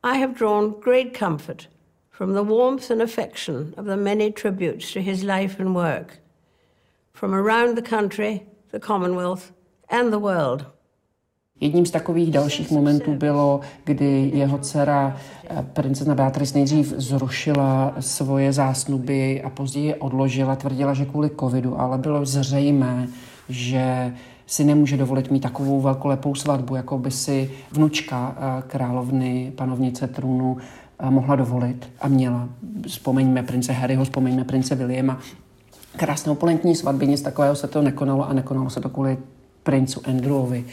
I 0.03 0.17
have 0.17 0.35
drawn 0.35 0.79
great 0.79 1.13
comfort 1.13 1.67
from 2.09 2.33
the 2.33 2.43
warmth 2.43 2.91
and 2.91 3.01
affection 3.01 3.73
of 3.77 3.85
the 3.85 3.97
many 3.97 4.31
tributes 4.31 4.91
to 4.93 5.01
his 5.01 5.23
life 5.23 5.59
and 5.59 5.75
work 5.75 6.19
from 7.13 7.33
around 7.33 7.75
the 7.75 7.81
country, 7.81 8.45
the 8.71 8.79
Commonwealth, 8.79 9.51
and 9.89 10.11
the 10.11 10.19
world. 10.19 10.65
Jedním 11.59 11.85
z 11.85 11.91
takových 11.91 12.31
dalších 12.31 12.71
momentů 12.71 13.13
bylo, 13.13 13.61
kdy 13.83 14.31
jeho 14.33 14.57
dcera 14.57 15.17
eh, 15.49 15.65
princezna 15.73 16.15
Beatrice 16.15 16.57
nejdřív 16.57 16.93
zrušila 16.97 17.95
svoje 17.99 18.53
zásnuby 18.53 19.41
a 19.41 19.49
později 19.49 19.95
odložila, 19.95 20.55
tvrdila, 20.55 20.93
že 20.93 21.05
kvůli 21.05 21.29
covidu, 21.39 21.79
ale 21.79 21.97
bylo 21.97 22.25
zřejmé, 22.25 23.07
že 23.49 24.13
si 24.47 24.63
nemůže 24.63 24.97
dovolit 24.97 25.31
mít 25.31 25.39
takovou 25.39 25.81
velkolepou 25.81 26.35
svatbu, 26.35 26.75
jako 26.75 26.97
by 26.97 27.11
si 27.11 27.51
vnučka 27.71 28.35
eh, 28.37 28.63
královny, 28.67 29.51
panovnice 29.55 30.07
trůnu 30.07 30.57
eh, 30.99 31.09
mohla 31.11 31.35
dovolit 31.35 31.89
a 32.01 32.07
měla. 32.07 32.49
Vzpomeňme 32.87 33.43
prince 33.43 33.73
Harryho, 33.73 34.03
vzpomeňme 34.03 34.43
prince 34.43 34.75
Williama. 34.75 35.19
Krásné 35.97 36.31
opulentní 36.31 36.75
svatby, 36.75 37.07
nic 37.07 37.21
takového 37.21 37.55
se 37.55 37.67
to 37.67 37.81
nekonalo 37.81 38.29
a 38.29 38.33
nekonalo 38.33 38.69
se 38.69 38.81
to 38.81 38.89
kvůli 38.89 39.17
princu 39.63 40.01
Andrewovi. 40.05 40.65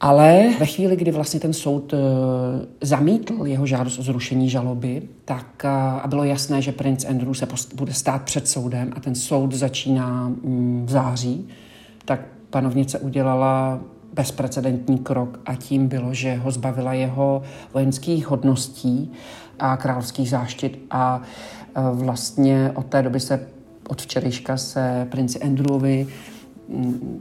Ale 0.00 0.54
ve 0.58 0.66
chvíli, 0.66 0.96
kdy 0.96 1.10
vlastně 1.10 1.40
ten 1.40 1.52
soud 1.52 1.92
uh, 1.92 1.98
zamítl 2.80 3.46
jeho 3.46 3.66
žádost 3.66 3.98
o 3.98 4.02
zrušení 4.02 4.50
žaloby, 4.50 5.02
tak 5.24 5.64
a 5.64 6.04
bylo 6.08 6.24
jasné, 6.24 6.62
že 6.62 6.72
princ 6.72 7.04
Andrew 7.04 7.34
se 7.34 7.46
post- 7.46 7.74
bude 7.74 7.92
stát 7.92 8.22
před 8.22 8.48
soudem 8.48 8.92
a 8.96 9.00
ten 9.00 9.14
soud 9.14 9.52
začíná 9.52 10.32
um, 10.42 10.86
v 10.86 10.90
září, 10.90 11.48
tak 12.06 12.20
panovnice 12.50 12.98
udělala 12.98 13.80
bezprecedentní 14.12 14.98
krok 14.98 15.40
a 15.46 15.54
tím 15.54 15.88
bylo, 15.88 16.14
že 16.14 16.36
ho 16.36 16.50
zbavila 16.50 16.92
jeho 16.92 17.42
vojenských 17.74 18.26
hodností 18.26 19.12
a 19.58 19.76
královských 19.76 20.30
záštit. 20.30 20.86
A 20.90 21.20
uh, 21.76 21.98
vlastně 21.98 22.72
od 22.74 22.86
té 22.86 23.02
doby 23.02 23.20
se 23.20 23.46
od 23.88 24.02
včerejška 24.02 24.56
se 24.56 25.06
princi 25.10 25.40
Andrewovi 25.40 26.06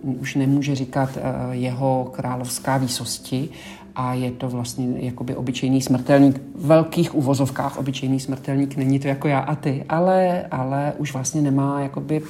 už 0.04 0.36
nemůže 0.36 0.76
říkat 0.76 1.10
eh, 1.18 1.22
jeho 1.52 2.12
královská 2.16 2.78
výsosti 2.78 3.50
a 3.96 4.14
je 4.14 4.32
to 4.32 4.50
vlastně 4.50 4.88
jakoby 4.98 5.36
obyčejný 5.36 5.82
smrtelník. 5.82 6.42
V 6.56 6.66
velkých 6.66 7.16
uvozovkách 7.16 7.78
obyčejný 7.78 8.20
smrtelník 8.20 8.76
není 8.76 9.00
to 9.00 9.08
jako 9.08 9.28
já 9.28 9.40
a 9.40 9.56
ty, 9.56 9.84
ale, 9.90 10.46
ale 10.52 10.94
už 10.98 11.14
vlastně 11.14 11.42
nemá 11.42 11.82
jakoby 11.82 12.22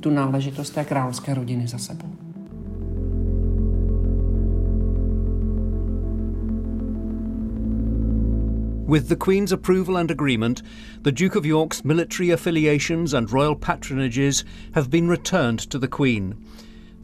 tu 0.00 0.10
náležitost 0.10 0.70
té 0.70 0.84
královské 0.84 1.34
rodiny 1.34 1.66
za 1.68 1.78
sebou. 1.78 2.08
With 8.92 9.08
the 9.08 9.16
Queen's 9.16 9.52
approval 9.52 9.96
and 9.96 10.10
agreement, 10.10 10.62
the 11.02 11.12
Duke 11.12 11.38
of 11.38 11.46
York's 11.46 11.82
military 11.82 12.30
affiliations 12.30 13.14
and 13.14 13.32
royal 13.32 13.56
patronages 13.56 14.44
have 14.74 14.90
been 14.90 15.08
returned 15.08 15.60
to 15.70 15.78
the 15.78 15.88
Queen. 15.88 16.34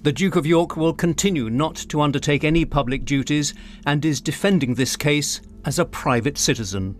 The 0.02 0.12
Duke 0.12 0.38
of 0.38 0.46
York 0.46 0.76
will 0.76 0.92
continue 0.92 1.50
not 1.50 1.86
to 1.86 2.00
undertake 2.00 2.44
any 2.44 2.64
public 2.64 3.04
duties 3.04 3.54
and 3.86 4.04
is 4.04 4.20
defending 4.20 4.76
this 4.76 4.96
case 4.96 5.40
as 5.64 5.78
a 5.78 5.84
private 5.84 6.38
citizen. 6.38 6.94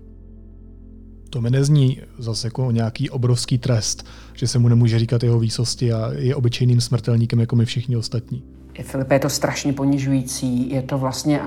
To 1.31 1.41
mi 1.41 1.51
nezní 1.51 2.01
zase 2.19 2.47
jako 2.47 2.71
nějaký 2.71 3.11
obrovský 3.11 3.59
trest, 3.59 4.07
že 4.35 4.49
se 4.49 4.59
mu 4.59 4.69
nemůže 4.69 4.99
říkat 4.99 5.23
jeho 5.23 5.39
výsosti 5.39 5.93
a 5.93 6.13
je 6.13 6.35
obyčejným 6.35 6.81
smrtelníkem 6.81 7.41
jako 7.41 7.57
my 7.57 7.65
všichni 7.65 7.97
ostatní. 7.97 8.45
Filipe, 8.83 9.15
je 9.15 9.19
to 9.19 9.31
strašně 9.31 9.73
ponižující. 9.73 10.71
Je 10.71 10.83
to 10.83 10.99
vlastně 10.99 11.41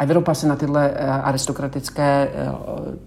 Evropa 0.00 0.34
se 0.34 0.48
na 0.48 0.56
tyhle 0.56 0.90
eh, 0.90 1.06
aristokratické 1.06 2.28
eh, 2.32 2.52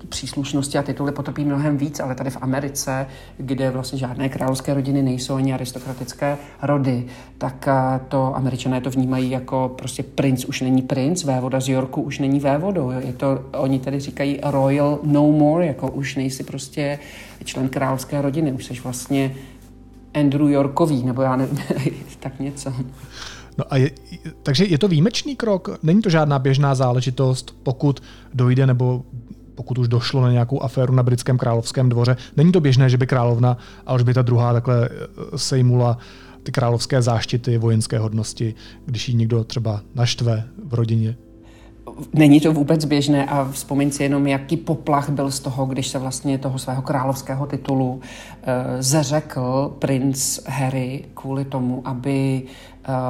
příslušnosti 0.09 0.77
a 0.77 0.83
tituly 0.83 1.11
potopí 1.11 1.45
mnohem 1.45 1.77
víc, 1.77 1.99
ale 1.99 2.15
tady 2.15 2.29
v 2.29 2.37
Americe, 2.41 3.07
kde 3.37 3.69
vlastně 3.69 3.99
žádné 3.99 4.29
královské 4.29 4.73
rodiny 4.73 5.01
nejsou 5.01 5.35
ani 5.35 5.53
aristokratické 5.53 6.37
rody, 6.61 7.05
tak 7.37 7.67
eh, 7.67 7.99
to 8.07 8.35
američané 8.35 8.81
to 8.81 8.89
vnímají 8.89 9.29
jako 9.29 9.75
prostě 9.77 10.03
princ 10.03 10.45
už 10.45 10.61
není 10.61 10.81
princ, 10.81 11.23
vévoda 11.23 11.59
z 11.59 11.69
Yorku 11.69 12.01
už 12.01 12.19
není 12.19 12.39
vévodou. 12.39 12.91
Je 12.91 13.13
to, 13.13 13.43
oni 13.57 13.79
tady 13.79 13.99
říkají 13.99 14.39
royal 14.43 14.99
no 15.03 15.31
more, 15.31 15.65
jako 15.65 15.91
už 15.91 16.15
nejsi 16.15 16.43
prostě 16.43 16.99
člen 17.43 17.69
královské 17.69 18.21
rodiny, 18.21 18.51
už 18.51 18.65
jsi 18.65 18.73
vlastně 18.73 19.35
Andrew 20.13 20.49
Yorkový, 20.49 21.03
nebo 21.03 21.21
já 21.21 21.35
nevím, 21.35 21.59
tak 22.19 22.39
něco. 22.39 22.73
No 23.57 23.63
a 23.69 23.77
je, 23.77 23.91
takže 24.43 24.65
je 24.65 24.77
to 24.77 24.87
výjimečný 24.87 25.35
krok? 25.35 25.79
Není 25.83 26.01
to 26.01 26.09
žádná 26.09 26.39
běžná 26.39 26.75
záležitost, 26.75 27.55
pokud 27.63 28.03
dojde 28.33 28.67
nebo 28.67 29.03
pokud 29.55 29.77
už 29.77 29.87
došlo 29.87 30.21
na 30.21 30.31
nějakou 30.31 30.63
aféru 30.63 30.93
na 30.93 31.03
britském 31.03 31.37
královském 31.37 31.89
dvoře. 31.89 32.17
Není 32.37 32.51
to 32.51 32.61
běžné, 32.61 32.89
že 32.89 32.97
by 32.97 33.07
královna 33.07 33.57
Alžběta 33.85 34.23
II. 34.27 34.37
takhle 34.53 34.89
eh, 34.91 35.37
sejmula 35.37 35.97
ty 36.43 36.51
královské 36.51 37.01
záštity, 37.01 37.57
vojenské 37.57 37.99
hodnosti, 37.99 38.55
když 38.85 39.09
ji 39.09 39.15
někdo 39.15 39.43
třeba 39.43 39.81
naštve 39.95 40.43
v 40.65 40.73
rodině? 40.73 41.15
Není 42.13 42.39
to 42.39 42.53
vůbec 42.53 42.85
běžné 42.85 43.25
a 43.25 43.49
vzpomeň 43.51 43.91
si 43.91 44.03
jenom, 44.03 44.27
jaký 44.27 44.57
poplach 44.57 45.09
byl 45.09 45.31
z 45.31 45.39
toho, 45.39 45.65
když 45.65 45.87
se 45.87 45.99
vlastně 45.99 46.37
toho 46.37 46.59
svého 46.59 46.81
královského 46.81 47.45
titulu 47.45 47.93
uh, 47.93 48.01
zařekl 48.79 49.75
princ 49.79 50.39
Harry 50.47 51.05
kvůli 51.13 51.45
tomu, 51.45 51.81
aby 51.85 52.43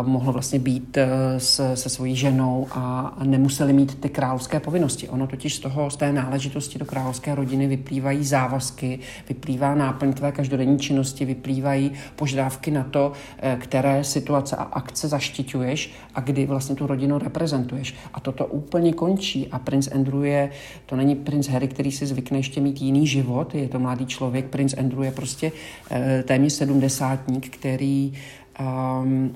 mohl 0.01 0.31
vlastně 0.31 0.59
být 0.59 0.97
se, 1.37 1.77
se 1.77 1.89
svojí 1.89 2.15
ženou 2.15 2.67
a 2.71 3.15
nemuseli 3.23 3.73
mít 3.73 3.99
ty 3.99 4.09
královské 4.09 4.59
povinnosti. 4.59 5.09
Ono 5.09 5.27
totiž 5.27 5.55
z 5.55 5.59
toho, 5.59 5.89
z 5.89 5.95
té 5.95 6.13
náležitosti 6.13 6.79
do 6.79 6.85
královské 6.85 7.35
rodiny 7.35 7.67
vyplývají 7.67 8.25
závazky, 8.25 8.99
vyplývá 9.29 9.75
náplň 9.75 10.13
tvé 10.13 10.31
každodenní 10.31 10.79
činnosti, 10.79 11.25
vyplývají 11.25 11.91
požadavky 12.15 12.71
na 12.71 12.83
to, 12.83 13.11
které 13.57 14.03
situace 14.03 14.55
a 14.55 14.63
akce 14.63 15.07
zaštiťuješ 15.07 15.91
a 16.15 16.21
kdy 16.21 16.45
vlastně 16.45 16.75
tu 16.75 16.87
rodinu 16.87 17.17
reprezentuješ. 17.17 17.95
A 18.13 18.19
toto 18.19 18.45
úplně 18.45 18.93
končí 18.93 19.47
a 19.51 19.59
princ 19.59 19.87
Andrew 19.87 20.25
je, 20.25 20.49
to 20.85 20.95
není 20.95 21.15
princ 21.15 21.47
Harry, 21.47 21.67
který 21.67 21.91
si 21.91 22.05
zvykne 22.05 22.37
ještě 22.37 22.61
mít 22.61 22.81
jiný 22.81 23.07
život, 23.07 23.55
je 23.55 23.69
to 23.69 23.79
mladý 23.79 24.05
člověk, 24.05 24.45
princ 24.45 24.73
Andrew 24.73 25.03
je 25.03 25.11
prostě 25.11 25.51
eh, 25.91 26.23
téměř 26.27 26.53
sedmdesátník, 26.53 27.49
který 27.49 28.13
um, 28.59 29.35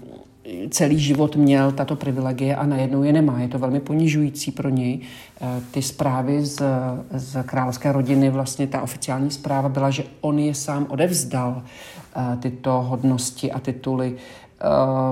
celý 0.70 1.00
život 1.00 1.36
měl 1.36 1.72
tato 1.72 1.96
privilegie 1.96 2.56
a 2.56 2.66
najednou 2.66 3.04
je 3.04 3.14
nemá. 3.14 3.42
Je 3.42 3.48
to 3.48 3.60
velmi 3.60 3.80
ponižující 3.80 4.52
pro 4.52 4.70
něj. 4.70 5.00
Eh, 5.42 5.62
ty 5.72 5.82
zprávy 5.82 6.46
z, 6.46 6.62
z 7.12 7.44
královské 7.44 7.92
rodiny, 7.92 8.30
vlastně 8.30 8.68
ta 8.68 8.82
oficiální 8.82 9.32
zpráva 9.32 9.70
byla, 9.70 9.90
že 9.90 10.04
on 10.22 10.40
je 10.40 10.56
sám 10.56 10.86
odevzdal 10.90 11.64
eh, 12.16 12.38
tyto 12.38 12.72
hodnosti 12.72 13.52
a 13.52 13.60
tituly 13.60 14.16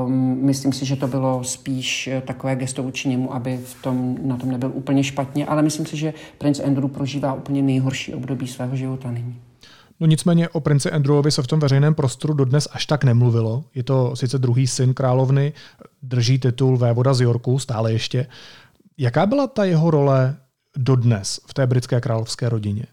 Um, 0.06 0.38
myslím 0.42 0.74
si, 0.74 0.86
že 0.86 0.96
to 0.96 1.08
bylo 1.08 1.44
spíš 1.44 2.08
eh, 2.08 2.22
takové 2.22 2.56
gesto 2.56 2.84
vůči 2.84 3.10
němu, 3.10 3.34
aby 3.34 3.58
v 3.58 3.82
tom, 3.82 4.18
na 4.22 4.38
tom 4.38 4.52
nebyl 4.52 4.72
úplně 4.74 5.04
špatně, 5.04 5.46
ale 5.46 5.62
myslím 5.62 5.86
si, 5.86 5.98
že 5.98 6.14
princ 6.38 6.60
Andrew 6.60 6.90
prožívá 6.90 7.34
úplně 7.34 7.62
nejhorší 7.62 8.14
období 8.14 8.48
svého 8.48 8.76
života 8.76 9.12
nyní. 9.12 9.36
No 10.00 10.08
nicméně 10.08 10.50
o 10.50 10.60
princi 10.60 10.92
Andrewovi 10.92 11.32
se 11.32 11.44
v 11.44 11.48
tom 11.48 11.60
veřejném 11.60 11.96
prostoru 11.96 12.34
dodnes 12.34 12.68
až 12.72 12.86
tak 12.86 13.04
nemluvilo. 13.04 13.64
Je 13.76 13.84
to 13.84 14.16
sice 14.16 14.38
druhý 14.38 14.68
syn 14.68 14.94
královny, 14.94 15.54
drží 16.02 16.40
titul 16.40 16.78
vévoda 16.78 17.14
z 17.14 17.22
Yorku 17.22 17.60
stále 17.60 17.94
ještě. 17.94 18.28
Jaká 18.98 19.26
byla 19.26 19.48
ta 19.48 19.64
jeho 19.64 19.92
role 19.92 20.38
dodnes 20.78 21.40
v 21.48 21.54
té 21.54 21.68
britské 21.68 22.02
královské 22.02 22.50
rodině? 22.50 22.86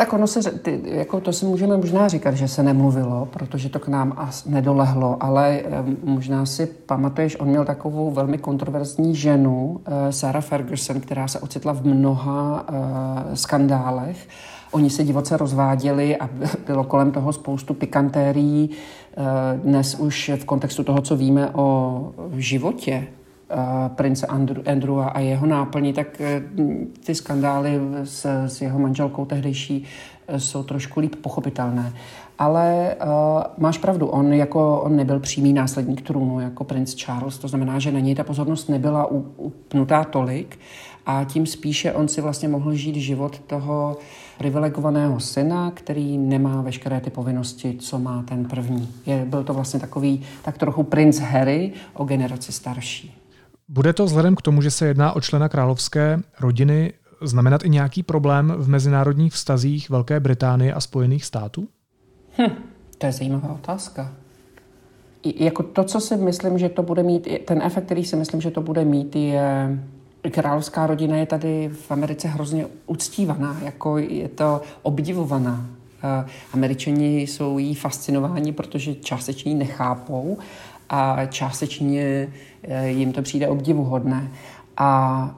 Tak 0.00 0.12
ono 0.12 0.26
se, 0.26 0.50
ty, 0.50 0.80
jako 0.84 1.20
to 1.20 1.32
si 1.32 1.46
můžeme 1.46 1.76
možná 1.76 2.08
říkat, 2.08 2.34
že 2.34 2.48
se 2.48 2.62
nemluvilo, 2.62 3.26
protože 3.26 3.68
to 3.68 3.78
k 3.78 3.88
nám 3.88 4.12
as 4.16 4.44
nedolehlo, 4.44 5.16
ale 5.20 5.62
možná 6.04 6.46
si 6.46 6.66
pamatuješ, 6.66 7.40
on 7.40 7.48
měl 7.48 7.64
takovou 7.64 8.10
velmi 8.10 8.38
kontroverzní 8.38 9.14
ženu, 9.14 9.80
eh, 9.84 10.12
Sarah 10.12 10.44
Ferguson, 10.44 11.00
která 11.00 11.28
se 11.28 11.40
ocitla 11.40 11.72
v 11.72 11.86
mnoha 11.86 12.68
uh, 12.68 13.34
skandálech. 13.34 14.28
Oni 14.70 14.90
se 14.90 15.04
divoce 15.04 15.36
rozváděli 15.36 16.16
a 16.16 16.30
bylo 16.66 16.84
kolem 16.84 17.12
toho 17.12 17.32
spoustu 17.32 17.74
pikantérií. 17.74 18.70
Eh, 18.70 19.24
dnes 19.64 19.94
už 19.94 20.30
v 20.36 20.44
kontextu 20.44 20.84
toho, 20.84 21.00
co 21.00 21.16
víme 21.16 21.50
o 21.52 22.12
životě 22.36 23.06
prince 23.88 24.26
Andrew, 24.26 25.00
a 25.12 25.20
jeho 25.20 25.46
náplní, 25.46 25.92
tak 25.92 26.20
eh, 26.20 26.42
ty 27.04 27.14
skandály 27.14 27.80
s, 28.04 28.24
s 28.46 28.60
jeho 28.60 28.78
manželkou 28.78 29.24
tehdejší 29.24 29.84
eh, 30.28 30.40
jsou 30.40 30.62
trošku 30.62 31.00
líp 31.00 31.16
pochopitelné. 31.16 31.92
Ale 32.38 32.96
uh, 32.96 33.42
máš 33.58 33.78
pravdu, 33.78 34.06
on 34.06 34.32
jako 34.32 34.80
on 34.80 34.96
nebyl 34.96 35.20
přímý 35.20 35.52
následník 35.52 36.00
trůnu 36.00 36.40
jako 36.40 36.64
princ 36.64 36.94
Charles, 36.94 37.38
to 37.38 37.48
znamená, 37.48 37.78
že 37.78 37.92
na 37.92 38.00
něj 38.00 38.14
ta 38.14 38.24
pozornost 38.24 38.68
nebyla 38.68 39.06
upnutá 39.36 40.04
tolik 40.04 40.58
a 41.06 41.24
tím 41.24 41.46
spíše 41.46 41.92
on 41.92 42.08
si 42.08 42.20
vlastně 42.20 42.48
mohl 42.48 42.74
žít 42.74 42.96
život 42.96 43.38
toho 43.38 43.96
privilegovaného 44.38 45.20
syna, 45.20 45.70
který 45.70 46.18
nemá 46.18 46.62
veškeré 46.62 47.00
ty 47.00 47.10
povinnosti, 47.10 47.76
co 47.78 47.98
má 47.98 48.22
ten 48.22 48.44
první. 48.44 48.88
Je, 49.06 49.24
byl 49.24 49.44
to 49.44 49.54
vlastně 49.54 49.80
takový 49.80 50.22
tak 50.42 50.58
trochu 50.58 50.82
princ 50.82 51.18
Harry 51.18 51.72
o 51.94 52.04
generaci 52.04 52.52
starší. 52.52 53.19
Bude 53.72 53.92
to 53.92 54.04
vzhledem 54.04 54.36
k 54.36 54.42
tomu, 54.42 54.62
že 54.62 54.70
se 54.70 54.86
jedná 54.86 55.12
o 55.12 55.20
člena 55.20 55.48
královské 55.48 56.20
rodiny, 56.40 56.92
znamenat 57.22 57.64
i 57.64 57.68
nějaký 57.68 58.02
problém 58.02 58.54
v 58.56 58.68
mezinárodních 58.68 59.32
vztazích 59.32 59.90
Velké 59.90 60.20
Británie 60.20 60.74
a 60.74 60.80
Spojených 60.80 61.24
států? 61.24 61.68
Hm, 62.38 62.54
to 62.98 63.06
je 63.06 63.12
zajímavá 63.12 63.52
otázka. 63.52 64.12
I, 65.22 65.44
jako 65.44 65.62
to, 65.62 65.84
co 65.84 66.00
si 66.00 66.16
myslím, 66.16 66.58
že 66.58 66.68
to 66.68 66.82
bude 66.82 67.02
mít, 67.02 67.28
ten 67.44 67.62
efekt, 67.62 67.84
který 67.84 68.04
si 68.04 68.16
myslím, 68.16 68.40
že 68.40 68.50
to 68.50 68.60
bude 68.60 68.84
mít, 68.84 69.16
je 69.16 69.78
královská 70.30 70.86
rodina 70.86 71.16
je 71.16 71.26
tady 71.26 71.70
v 71.72 71.90
Americe 71.90 72.28
hrozně 72.28 72.66
uctívaná, 72.86 73.60
jako 73.64 73.98
je 73.98 74.28
to 74.28 74.60
obdivovaná. 74.82 75.66
Američani 76.52 77.20
jsou 77.20 77.58
jí 77.58 77.74
fascinováni, 77.74 78.52
protože 78.52 78.94
částečně 78.94 79.52
ji 79.52 79.58
nechápou 79.58 80.38
a 80.90 81.26
částečně 81.26 82.28
eh, 82.62 82.88
jim 82.88 83.12
to 83.12 83.22
přijde 83.22 83.48
obdivuhodné. 83.48 84.30
A 84.76 85.34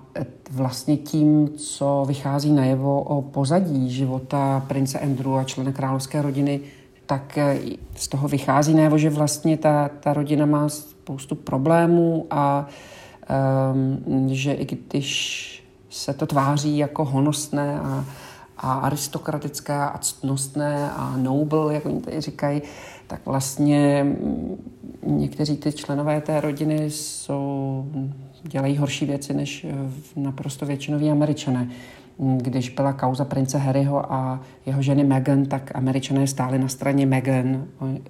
vlastně 0.51 0.97
tím, 0.97 1.49
co 1.49 2.05
vychází 2.09 2.53
najevo 2.53 3.03
o 3.03 3.23
pozadí 3.23 3.91
života 3.91 4.65
prince 4.69 4.99
Andrew 4.99 5.35
a 5.35 5.45
člena 5.45 5.73
královské 5.73 6.23
rodiny, 6.23 6.61
tak 7.07 7.39
eh, 7.39 7.59
z 7.97 8.09
toho 8.09 8.29
vychází 8.29 8.75
najevo, 8.75 8.99
že 8.99 9.11
vlastně 9.11 9.57
ta, 9.57 9.91
ta 10.01 10.13
rodina 10.13 10.47
má 10.47 10.69
spoustu 10.69 11.35
problémů 11.35 12.27
a 12.31 12.69
um, 13.73 14.29
že 14.35 14.53
i 14.53 14.65
když 14.65 15.65
se 15.91 16.15
to 16.15 16.27
tváří 16.27 16.79
jako 16.79 17.05
honosné 17.05 17.81
a, 17.81 18.05
a 18.59 18.73
aristokratické 18.73 19.75
a 19.75 19.99
ctnostné 19.99 20.91
a 20.91 21.17
noble, 21.17 21.75
jak 21.75 21.87
oni 21.87 22.01
tady 22.01 22.21
říkají, 22.21 22.63
tak 23.07 23.27
vlastně 23.27 24.05
mm, 24.05 24.57
někteří 25.07 25.57
ty 25.57 25.73
členové 25.73 26.21
té 26.21 26.41
rodiny 26.41 26.91
jsou, 26.91 27.85
dělají 28.43 28.77
horší 28.77 29.07
věci 29.07 29.35
než 29.35 29.65
eh, 29.65 29.75
naprosto 30.17 30.67
většinoví 30.67 31.11
američané. 31.11 31.69
Když 32.19 32.69
byla 32.69 32.93
kauza 32.93 33.25
prince 33.25 33.59
Harryho 33.59 34.13
a 34.13 34.41
jeho 34.67 34.83
ženy 34.83 35.05
Meghan, 35.05 35.47
tak 35.47 35.71
američané 35.75 36.27
stáli 36.27 36.59
na 36.59 36.69
straně 36.69 37.07
Meghan 37.07 37.65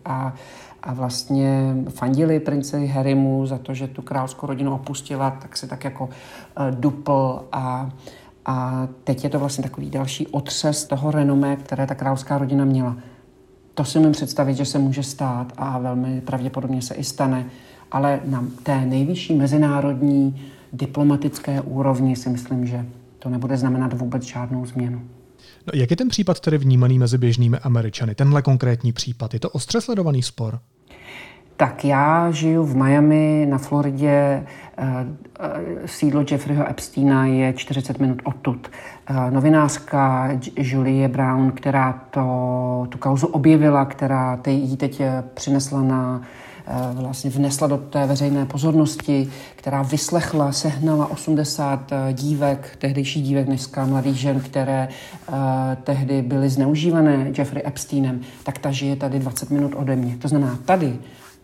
a, 0.05 0.35
a 0.83 0.95
vlastně 0.95 1.75
fandili 1.89 2.41
princi 2.41 2.87
Harrymu 2.87 3.47
za 3.47 3.59
to, 3.59 3.75
že 3.75 3.89
tu 3.89 4.03
královskou 4.03 4.47
rodinu 4.47 4.75
opustila, 4.75 5.31
tak 5.31 5.57
se 5.57 5.67
tak 5.67 5.85
jako 5.85 6.05
uh, 6.05 6.11
dupl 6.71 7.45
a, 7.53 7.91
a 8.47 8.89
teď 9.05 9.25
je 9.25 9.31
to 9.31 9.39
vlastně 9.39 9.63
takový 9.63 9.91
další 9.91 10.27
otřes 10.27 10.85
toho 10.85 11.11
renomé, 11.11 11.57
které 11.57 11.87
ta 11.87 11.95
královská 11.95 12.39
rodina 12.39 12.65
měla. 12.65 12.97
To 13.75 13.85
si 13.85 13.99
umím 13.99 14.13
představit, 14.13 14.55
že 14.55 14.65
se 14.65 14.79
může 14.79 15.03
stát 15.03 15.53
a 15.57 15.79
velmi 15.79 16.21
pravděpodobně 16.21 16.83
se 16.83 16.95
i 16.95 17.05
stane, 17.05 17.47
ale 17.93 18.21
na 18.25 18.45
té 18.63 18.87
nejvyšší 18.87 19.35
mezinárodní 19.35 20.43
diplomatické 20.73 21.61
úrovni 21.61 22.17
si 22.17 22.29
myslím, 22.29 22.67
že 22.67 22.87
to 23.19 23.29
nebude 23.29 23.57
znamenat 23.57 23.93
vůbec 23.93 24.23
žádnou 24.23 24.67
změnu. 24.67 25.03
No, 25.67 25.73
jak 25.75 25.91
je 25.91 25.97
ten 25.97 26.09
případ 26.09 26.41
tedy 26.41 26.59
vnímaný 26.59 26.99
mezi 26.99 27.19
běžnými 27.19 27.59
Američany? 27.59 28.15
Tenhle 28.15 28.43
konkrétní 28.43 28.93
případ, 28.93 29.35
je 29.35 29.41
to 29.41 29.51
ostře 29.51 29.81
sledovaný 29.81 30.23
spor? 30.23 30.59
Tak 31.57 31.85
já 31.85 32.31
žiju 32.31 32.65
v 32.65 32.77
Miami 32.77 33.47
na 33.51 33.59
Floridě. 33.59 34.47
Eh, 34.83 35.07
eh, 35.41 35.89
sídlo 35.89 36.25
Jeffreyho 36.31 36.71
Epsteina 36.71 37.27
je 37.27 37.53
40 37.53 37.99
minut 37.99 38.23
odtud. 38.25 38.71
Eh, 39.07 39.31
novinářka 39.31 40.31
Julie 40.57 41.09
Brown, 41.09 41.53
která 41.53 41.93
to, 42.11 42.87
tu 42.89 42.99
kauzu 42.99 43.27
objevila, 43.27 43.85
která 43.85 44.39
ji 44.47 44.77
teď 44.77 45.03
přinesla 45.35 45.83
na 45.83 46.23
vlastně 46.93 47.31
vnesla 47.31 47.67
do 47.67 47.77
té 47.79 48.07
veřejné 48.07 48.47
pozornosti, 48.47 49.29
která 49.57 49.83
vyslechla, 49.83 50.53
sehnala 50.53 51.11
80 51.11 51.93
dívek, 52.13 52.77
tehdejší 52.79 53.23
dívek, 53.23 53.47
dneska 53.47 53.87
mladých 53.87 54.17
žen, 54.17 54.41
které 54.41 54.89
uh, 55.29 55.35
tehdy 55.85 56.23
byly 56.23 56.49
zneužívané 56.49 57.33
Jeffrey 57.39 57.63
Epsteinem, 57.67 58.21
tak 58.45 58.59
ta 58.59 58.71
žije 58.71 58.97
tady 58.97 59.19
20 59.19 59.51
minut 59.51 59.73
ode 59.77 59.97
mě. 59.97 60.17
To 60.17 60.29
znamená, 60.29 60.59
tady 60.65 60.99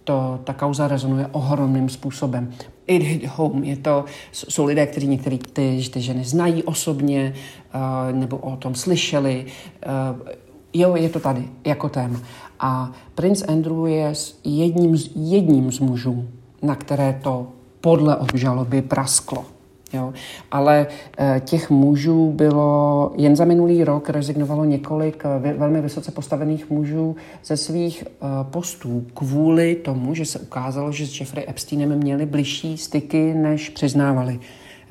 to, 0.04 0.40
ta 0.44 0.52
kauza 0.52 0.88
rezonuje 0.88 1.26
ohromným 1.32 1.88
způsobem. 1.88 2.52
It 2.88 3.02
hit 3.02 3.26
home. 3.26 3.64
Je 3.64 3.76
to, 3.76 4.04
jsou 4.32 4.64
lidé, 4.64 4.86
kteří 4.86 5.06
některé 5.06 5.38
ty, 5.38 5.88
ty 5.92 6.00
ženy 6.00 6.24
znají 6.24 6.62
osobně 6.62 7.34
uh, 7.74 8.18
nebo 8.18 8.36
o 8.36 8.56
tom 8.56 8.74
slyšeli. 8.74 9.46
Uh, 9.86 10.28
jo, 10.72 10.96
je 10.96 11.08
to 11.08 11.20
tady 11.20 11.48
jako 11.64 11.88
téma. 11.88 12.20
A 12.60 12.92
princ 13.14 13.42
Andrew 13.48 13.86
je 13.86 14.12
jedním 14.44 14.96
jedním 15.16 15.72
z 15.72 15.78
mužů, 15.78 16.28
na 16.62 16.74
které 16.74 17.20
to 17.22 17.46
podle 17.80 18.16
obžaloby 18.16 18.82
prasklo. 18.82 19.57
Jo. 19.92 20.12
Ale 20.50 20.86
e, 21.18 21.40
těch 21.40 21.70
mužů 21.70 22.32
bylo, 22.32 23.12
jen 23.16 23.36
za 23.36 23.44
minulý 23.44 23.84
rok 23.84 24.10
rezignovalo 24.10 24.64
několik 24.64 25.24
e, 25.24 25.52
velmi 25.52 25.80
vysoce 25.80 26.12
postavených 26.12 26.70
mužů 26.70 27.16
ze 27.44 27.56
svých 27.56 28.02
e, 28.02 28.06
postů 28.42 29.06
kvůli 29.14 29.74
tomu, 29.74 30.14
že 30.14 30.24
se 30.24 30.38
ukázalo, 30.38 30.92
že 30.92 31.06
s 31.06 31.20
Jeffrey 31.20 31.44
Epsteinem 31.48 31.98
měli 31.98 32.26
bližší 32.26 32.78
styky, 32.78 33.34
než 33.34 33.68
přiznávali. 33.68 34.40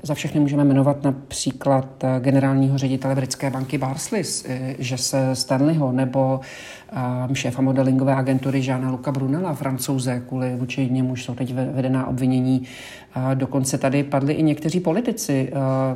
Za 0.03 0.13
všechny 0.13 0.39
můžeme 0.39 0.63
jmenovat 0.63 1.03
například 1.03 2.03
eh, 2.03 2.19
generálního 2.19 2.77
ředitele 2.77 3.15
britské 3.15 3.49
banky 3.49 3.77
Barslis, 3.77 4.45
eh, 4.47 4.75
že 4.79 4.97
se 4.97 5.35
Stanleyho, 5.35 5.91
nebo 5.91 6.39
eh, 7.31 7.35
šéfa 7.35 7.61
modelingové 7.61 8.15
agentury 8.15 8.61
Žána 8.61 8.91
Luka 8.91 9.11
Brunela, 9.11 9.53
francouze, 9.53 10.21
kvůli 10.27 10.55
vůči 10.55 10.89
němuž 10.89 11.23
jsou 11.23 11.35
teď 11.35 11.53
vedená 11.53 12.07
obvinění. 12.07 12.63
Dokonce 13.33 13.77
tady 13.77 14.03
padli 14.03 14.33
i 14.33 14.43
někteří 14.43 14.79
politici. 14.79 15.51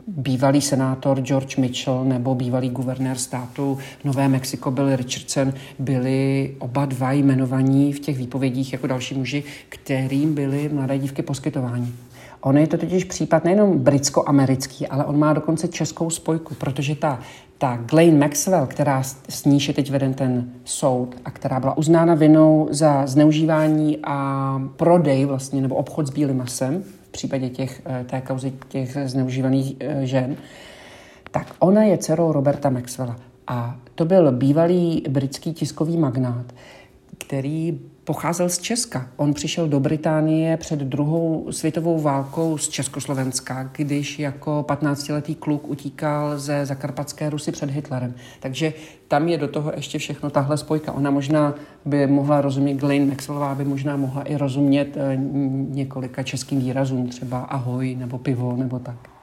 Bývalý 0.07 0.61
senátor 0.61 1.21
George 1.21 1.57
Mitchell 1.57 2.05
nebo 2.05 2.35
bývalý 2.35 2.69
guvernér 2.69 3.17
státu 3.17 3.77
Nové 4.03 4.27
Mexiko 4.27 4.71
Bill 4.71 4.95
Richardson 4.95 5.53
byli 5.79 6.55
oba 6.59 6.85
dva 6.85 7.11
jmenovaní 7.11 7.93
v 7.93 7.99
těch 7.99 8.17
výpovědích 8.17 8.73
jako 8.73 8.87
další 8.87 9.15
muži, 9.15 9.43
kterým 9.69 10.33
byly 10.35 10.69
mladé 10.73 10.97
dívky 10.97 11.21
poskytováni. 11.21 11.93
On 12.41 12.57
je 12.57 12.67
to 12.67 12.77
totiž 12.77 13.03
případ 13.03 13.43
nejenom 13.43 13.79
britsko-americký, 13.79 14.87
ale 14.87 15.05
on 15.05 15.19
má 15.19 15.33
dokonce 15.33 15.67
českou 15.67 16.09
spojku, 16.09 16.55
protože 16.55 16.95
ta, 16.95 17.19
ta 17.57 17.75
Ghislaine 17.77 18.17
Maxwell, 18.17 18.67
která 18.67 19.03
s 19.29 19.45
níž 19.45 19.67
je 19.67 19.73
teď 19.73 19.91
veden 19.91 20.13
ten 20.13 20.51
soud 20.65 21.15
a 21.25 21.31
která 21.31 21.59
byla 21.59 21.77
uznána 21.77 22.15
vinou 22.15 22.67
za 22.71 23.07
zneužívání 23.07 23.97
a 24.03 24.61
prodej 24.75 25.25
vlastně, 25.25 25.61
nebo 25.61 25.75
obchod 25.75 26.07
s 26.07 26.09
bílým 26.09 26.37
masem, 26.37 26.83
v 27.07 27.11
případě 27.11 27.49
těch, 27.49 27.81
eh, 27.85 28.05
té 28.09 28.21
kauzy 28.21 28.53
těch 28.67 28.97
zneužívaných 29.05 29.75
eh, 29.79 30.05
žen, 30.05 30.35
tak 31.31 31.47
ona 31.59 31.83
je 31.83 31.97
dcerou 31.97 32.31
Roberta 32.31 32.69
Maxwella. 32.69 33.15
A 33.47 33.75
to 33.95 34.05
byl 34.05 34.31
bývalý 34.31 35.03
britský 35.09 35.53
tiskový 35.53 35.97
magnát, 35.97 36.45
který 37.31 37.79
pocházel 38.03 38.49
z 38.49 38.59
Česka. 38.59 39.07
On 39.15 39.33
přišel 39.33 39.67
do 39.67 39.79
Británie 39.79 40.57
před 40.57 40.79
druhou 40.79 41.51
světovou 41.51 41.99
válkou 41.99 42.57
z 42.57 42.69
Československa, 42.69 43.69
když 43.71 44.19
jako 44.19 44.65
15-letý 44.67 45.35
kluk 45.35 45.67
utíkal 45.67 46.39
ze 46.39 46.65
zakarpatské 46.65 47.29
Rusy 47.29 47.51
před 47.51 47.69
Hitlerem. 47.69 48.13
Takže 48.39 48.73
tam 49.07 49.27
je 49.27 49.37
do 49.37 49.47
toho 49.47 49.71
ještě 49.75 49.97
všechno 49.97 50.29
tahle 50.29 50.57
spojka. 50.57 50.91
Ona 50.91 51.11
možná 51.11 51.55
by 51.85 52.07
mohla 52.07 52.41
rozumět, 52.41 52.73
Glenn 52.73 53.09
Maxwellová 53.09 53.55
by 53.55 53.65
možná 53.65 53.97
mohla 53.97 54.23
i 54.23 54.37
rozumět 54.37 54.97
eh, 54.97 55.17
několika 55.69 56.23
českým 56.23 56.59
výrazům, 56.59 57.07
třeba 57.07 57.39
ahoj 57.39 57.95
nebo 57.95 58.17
pivo 58.17 58.55
nebo 58.55 58.79
tak. 58.79 59.20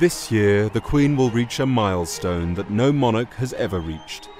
This 0.00 0.32
year, 0.32 0.70
the 0.70 0.80
Queen 0.80 1.16
will 1.16 1.30
reach 1.30 1.60
a 1.60 1.66
milestone 1.66 2.54
that 2.54 2.70
no 2.70 2.92
monarch 2.92 3.34
has 3.34 3.52
ever 3.58 3.80
reached. 3.80 4.30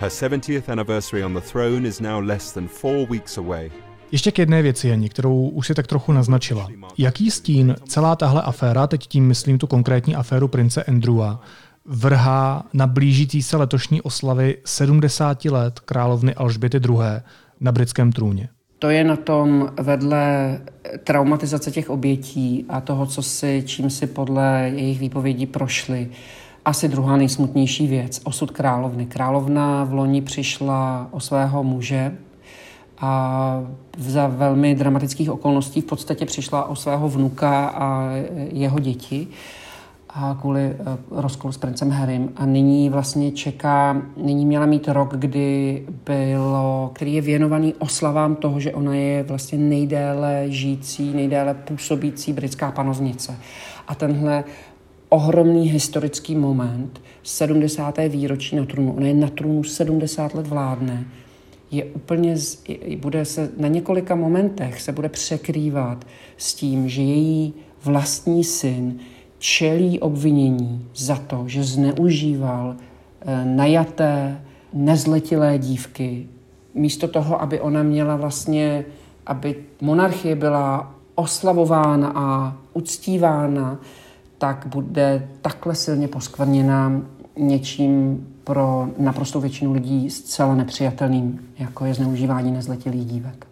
Her 0.00 0.08
70th 0.08 0.68
anniversary 0.68 1.22
on 1.22 1.34
the 1.34 1.40
throne 1.40 1.88
is 1.88 2.00
now 2.00 2.20
less 2.20 2.52
than 2.52 2.68
four 2.68 3.06
weeks 3.10 3.38
away. 3.38 3.70
Ještě 4.12 4.32
k 4.32 4.38
jedné 4.38 4.62
věci, 4.62 4.88
Jani, 4.88 5.08
kterou 5.08 5.48
už 5.48 5.66
si 5.66 5.74
tak 5.74 5.86
trochu 5.86 6.12
naznačila. 6.12 6.68
Jaký 6.98 7.30
stín 7.30 7.76
celá 7.88 8.16
tahle 8.16 8.42
aféra, 8.42 8.86
teď 8.86 9.06
tím 9.06 9.26
myslím 9.26 9.58
tu 9.58 9.66
konkrétní 9.66 10.16
aféru 10.16 10.48
prince 10.48 10.84
Andrewa, 10.84 11.40
vrhá 11.84 12.62
na 12.72 12.86
blížící 12.86 13.42
se 13.42 13.56
letošní 13.56 14.02
oslavy 14.02 14.56
70 14.64 15.44
let 15.44 15.80
královny 15.80 16.34
Alžběty 16.34 16.76
II. 16.76 16.98
na 17.60 17.72
britském 17.72 18.12
trůně? 18.12 18.48
To 18.78 18.90
je 18.90 19.04
na 19.04 19.16
tom 19.16 19.72
vedle 19.80 20.58
traumatizace 21.04 21.70
těch 21.70 21.90
obětí 21.90 22.64
a 22.68 22.80
toho, 22.80 23.06
co 23.06 23.22
si, 23.22 23.62
čím 23.66 23.90
si 23.90 24.06
podle 24.06 24.70
jejich 24.74 25.00
výpovědí 25.00 25.46
prošli. 25.46 26.10
Asi 26.64 26.88
druhá 26.88 27.16
nejsmutnější 27.16 27.86
věc, 27.86 28.20
osud 28.24 28.50
královny. 28.50 29.06
Královna 29.06 29.84
v 29.84 29.92
loni 29.92 30.22
přišla 30.22 31.08
o 31.10 31.20
svého 31.20 31.64
muže 31.64 32.16
a 32.98 33.62
za 33.98 34.26
velmi 34.26 34.74
dramatických 34.74 35.30
okolností 35.30 35.80
v 35.80 35.84
podstatě 35.84 36.26
přišla 36.26 36.64
o 36.64 36.76
svého 36.76 37.08
vnuka 37.08 37.68
a 37.68 38.10
jeho 38.52 38.78
děti 38.78 39.28
a 40.08 40.36
kvůli 40.40 40.60
eh, 40.60 40.76
rozkolu 41.10 41.52
s 41.52 41.58
princem 41.58 41.90
Harrym 41.90 42.32
a 42.36 42.46
nyní 42.46 42.90
vlastně 42.90 43.32
čeká, 43.32 44.02
nyní 44.16 44.46
měla 44.46 44.66
mít 44.66 44.88
rok, 44.88 45.14
kdy 45.16 45.86
bylo, 46.04 46.90
který 46.94 47.14
je 47.14 47.20
věnovaný 47.20 47.74
oslavám 47.74 48.36
toho, 48.36 48.60
že 48.60 48.72
ona 48.72 48.94
je 48.94 49.22
vlastně 49.22 49.58
nejdéle 49.58 50.44
žijící, 50.48 51.12
nejdéle 51.14 51.54
působící 51.54 52.32
britská 52.32 52.70
panovnice. 52.70 53.36
A 53.88 53.94
tenhle 53.94 54.44
ohromný 55.08 55.68
historický 55.68 56.34
moment, 56.34 57.00
70. 57.22 57.98
výročí 58.08 58.56
na 58.56 58.64
trůnu, 58.64 58.92
ona 58.92 59.06
je 59.06 59.14
na 59.14 59.28
trůnu 59.28 59.64
70 59.64 60.34
let 60.34 60.46
vládne, 60.46 61.04
je 61.70 61.84
úplně, 61.84 62.34
bude 62.96 63.24
se 63.24 63.50
na 63.56 63.68
několika 63.68 64.14
momentech 64.14 64.80
se 64.80 64.92
bude 64.92 65.08
překrývat 65.08 66.06
s 66.36 66.54
tím, 66.54 66.88
že 66.88 67.02
její 67.02 67.54
vlastní 67.84 68.44
syn 68.44 68.98
čelí 69.38 70.00
obvinění 70.00 70.86
za 70.94 71.16
to, 71.16 71.44
že 71.46 71.64
zneužíval 71.64 72.76
eh, 73.20 73.44
najaté, 73.44 74.40
nezletilé 74.72 75.58
dívky, 75.58 76.28
místo 76.74 77.08
toho, 77.08 77.42
aby 77.42 77.60
ona 77.60 77.82
měla 77.82 78.16
vlastně, 78.16 78.84
aby 79.26 79.56
monarchie 79.80 80.36
byla 80.36 80.94
oslavována 81.14 82.12
a 82.14 82.56
uctívána, 82.72 83.78
tak 84.38 84.66
bude 84.66 85.28
takhle 85.42 85.74
silně 85.74 86.08
poskvrněná 86.08 87.02
něčím 87.36 88.26
pro 88.44 88.88
naprostou 88.98 89.40
většinu 89.40 89.72
lidí 89.72 90.10
zcela 90.10 90.54
nepřijatelným, 90.54 91.40
jako 91.58 91.84
je 91.84 91.94
zneužívání 91.94 92.52
nezletilých 92.52 93.06
dívek. 93.06 93.46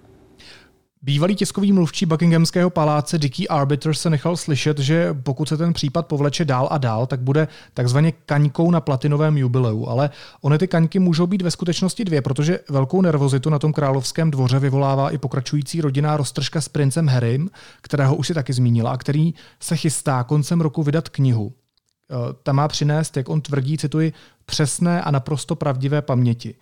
Bývalý 1.03 1.35
tiskový 1.35 1.73
mluvčí 1.73 2.07
Buckinghamského 2.07 2.71
paláce 2.71 3.19
Dicky 3.19 3.49
Arbiter 3.49 3.95
se 3.95 4.11
nechal 4.11 4.37
slyšet, 4.37 4.79
že 4.79 5.15
pokud 5.23 5.49
se 5.49 5.57
ten 5.57 5.73
případ 5.73 6.07
povleče 6.07 6.45
dál 6.45 6.69
a 6.71 6.79
dál, 6.79 7.07
tak 7.07 7.21
bude 7.21 7.49
takzvaně 7.75 8.13
kaňkou 8.13 8.71
na 8.71 8.81
platinovém 8.81 9.39
jubileu. 9.39 9.87
Ale 9.87 10.11
ony 10.41 10.59
ty 10.59 10.69
kaňky 10.69 10.99
můžou 10.99 11.27
být 11.27 11.43
ve 11.43 11.51
skutečnosti 11.51 12.05
dvě, 12.05 12.23
protože 12.23 12.61
velkou 12.71 13.01
nervozitu 13.01 13.51
na 13.51 13.59
tom 13.59 13.73
královském 13.73 14.31
dvoře 14.31 14.59
vyvolává 14.59 15.11
i 15.11 15.19
pokračující 15.19 15.81
rodinná 15.81 16.17
roztržka 16.17 16.61
s 16.61 16.69
princem 16.69 17.09
Harrym, 17.09 17.51
kterého 17.81 18.17
už 18.17 18.27
si 18.27 18.35
taky 18.35 18.53
zmínila, 18.53 18.91
a 18.91 18.97
který 18.97 19.35
se 19.61 19.77
chystá 19.77 20.25
koncem 20.25 20.61
roku 20.61 20.83
vydat 20.83 21.09
knihu. 21.09 21.53
E, 21.53 22.15
ta 22.43 22.53
má 22.53 22.69
přinést, 22.69 23.17
jak 23.17 23.29
on 23.29 23.41
tvrdí, 23.41 23.79
cituji, 23.79 24.13
přesné 24.47 25.03
a 25.03 25.11
naprosto 25.11 25.57
pravdivé 25.57 26.03
paměti. 26.03 26.55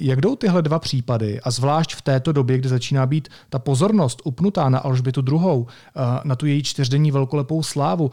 Jak 0.00 0.20
jdou 0.20 0.36
tyhle 0.36 0.62
dva 0.62 0.78
případy, 0.78 1.40
a 1.40 1.50
zvlášť 1.50 1.94
v 1.94 2.02
této 2.02 2.32
době, 2.32 2.58
kdy 2.58 2.68
začíná 2.68 3.06
být 3.06 3.28
ta 3.50 3.58
pozornost 3.58 4.22
upnutá 4.24 4.68
na 4.68 4.78
Alžbětu 4.78 5.22
II., 5.32 5.66
na 6.24 6.36
tu 6.36 6.46
její 6.46 6.62
čtyřdenní 6.62 7.10
velkolepou 7.10 7.62
slávu, 7.62 8.10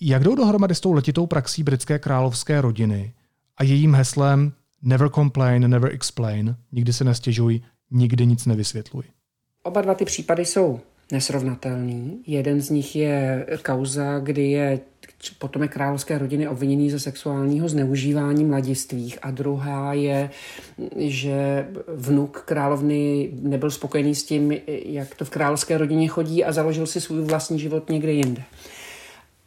jak 0.00 0.24
jdou 0.24 0.34
dohromady 0.34 0.74
s 0.74 0.80
tou 0.80 0.92
letitou 0.92 1.26
praxí 1.26 1.62
britské 1.62 1.98
královské 1.98 2.60
rodiny 2.60 3.12
a 3.56 3.64
jejím 3.64 3.94
heslem 3.94 4.52
Never 4.82 5.08
complain, 5.08 5.70
never 5.70 5.92
explain, 5.92 6.56
nikdy 6.72 6.92
se 6.92 7.04
nestěžuj, 7.04 7.60
nikdy 7.90 8.26
nic 8.26 8.46
nevysvětluj. 8.46 9.04
Oba 9.62 9.80
dva 9.80 9.94
ty 9.94 10.04
případy 10.04 10.44
jsou 10.44 10.80
nesrovnatelný. 11.12 12.22
Jeden 12.26 12.60
z 12.60 12.70
nich 12.70 12.96
je 12.96 13.46
kauza, 13.64 14.18
kdy 14.18 14.50
je 14.50 14.80
potom 15.38 15.62
je 15.62 15.68
královské 15.68 16.18
rodiny 16.18 16.48
obviněný 16.48 16.90
ze 16.90 17.00
sexuálního 17.00 17.68
zneužívání 17.68 18.44
mladistvých 18.44 19.18
a 19.22 19.30
druhá 19.30 19.94
je, 19.94 20.30
že 20.96 21.68
vnuk 21.88 22.42
královny 22.46 23.30
nebyl 23.42 23.70
spokojený 23.70 24.14
s 24.14 24.24
tím, 24.24 24.52
jak 24.66 25.14
to 25.14 25.24
v 25.24 25.30
královské 25.30 25.78
rodině 25.78 26.08
chodí 26.08 26.44
a 26.44 26.52
založil 26.52 26.86
si 26.86 27.00
svůj 27.00 27.24
vlastní 27.24 27.58
život 27.58 27.90
někde 27.90 28.12
jinde. 28.12 28.42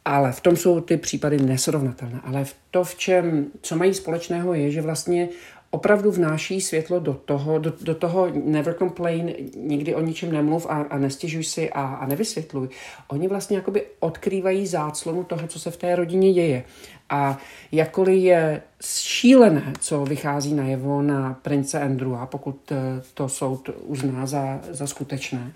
Ale 0.04 0.32
v 0.32 0.40
tom 0.40 0.56
jsou 0.56 0.80
ty 0.80 0.96
případy 0.96 1.36
nesrovnatelné. 1.36 2.20
Ale 2.24 2.44
v 2.44 2.54
to, 2.70 2.84
v 2.84 2.94
čem, 2.94 3.46
co 3.62 3.76
mají 3.76 3.94
společného, 3.94 4.54
je, 4.54 4.70
že 4.70 4.82
vlastně 4.82 5.28
opravdu 5.74 6.10
vnáší 6.10 6.60
světlo 6.60 7.00
do 7.00 7.14
toho, 7.14 7.58
do, 7.58 7.72
do 7.80 7.94
toho 7.94 8.28
never 8.44 8.74
complain, 8.74 9.34
nikdy 9.56 9.94
o 9.94 10.00
ničem 10.00 10.32
nemluv 10.32 10.66
a, 10.66 10.86
a 10.90 10.98
nestěžuj 10.98 11.44
si 11.44 11.70
a, 11.70 11.82
a 11.82 12.06
nevysvětluj. 12.06 12.68
Oni 13.08 13.28
vlastně 13.28 13.56
jakoby 13.56 13.86
odkrývají 14.00 14.66
záclonu 14.66 15.24
toho, 15.24 15.46
co 15.46 15.60
se 15.60 15.70
v 15.70 15.76
té 15.76 15.96
rodině 15.96 16.32
děje. 16.32 16.64
A 17.10 17.38
jakkoliv 17.72 18.22
je 18.22 18.62
šílené, 18.84 19.72
co 19.80 20.04
vychází 20.04 20.54
najevo 20.54 21.02
na 21.02 21.38
prince 21.42 21.80
Andrewa, 21.80 22.26
pokud 22.26 22.72
eh, 22.72 23.02
to 23.14 23.28
soud 23.28 23.70
uzná 23.82 24.26
za, 24.26 24.60
za 24.70 24.86
skutečné, 24.86 25.52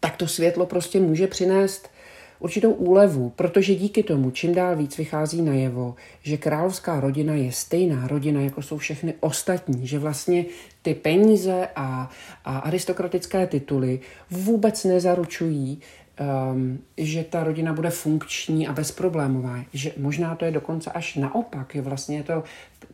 tak 0.00 0.16
to 0.16 0.26
světlo 0.26 0.66
prostě 0.66 1.00
může 1.00 1.26
přinést 1.26 1.88
určitou 2.42 2.70
úlevu, 2.70 3.30
protože 3.36 3.74
díky 3.74 4.02
tomu 4.02 4.30
čím 4.30 4.54
dál 4.54 4.76
víc 4.76 4.98
vychází 4.98 5.42
najevo, 5.42 5.94
že 6.22 6.36
královská 6.36 7.00
rodina 7.00 7.34
je 7.34 7.52
stejná 7.52 8.06
rodina, 8.08 8.40
jako 8.40 8.62
jsou 8.62 8.78
všechny 8.78 9.14
ostatní, 9.20 9.86
že 9.86 9.98
vlastně 9.98 10.44
ty 10.82 10.94
peníze 10.94 11.68
a, 11.76 12.10
a 12.44 12.58
aristokratické 12.58 13.46
tituly 13.46 14.00
vůbec 14.30 14.84
nezaručují 14.84 15.80
um, 16.20 16.78
že 16.96 17.24
ta 17.24 17.44
rodina 17.44 17.72
bude 17.72 17.90
funkční 17.90 18.68
a 18.68 18.72
bezproblémová. 18.72 19.64
Že 19.72 19.92
možná 19.96 20.34
to 20.34 20.44
je 20.44 20.50
dokonce 20.50 20.90
až 20.90 21.16
naopak. 21.16 21.74
Je 21.74 21.82
vlastně 21.82 22.16
je 22.16 22.22
to, 22.22 22.42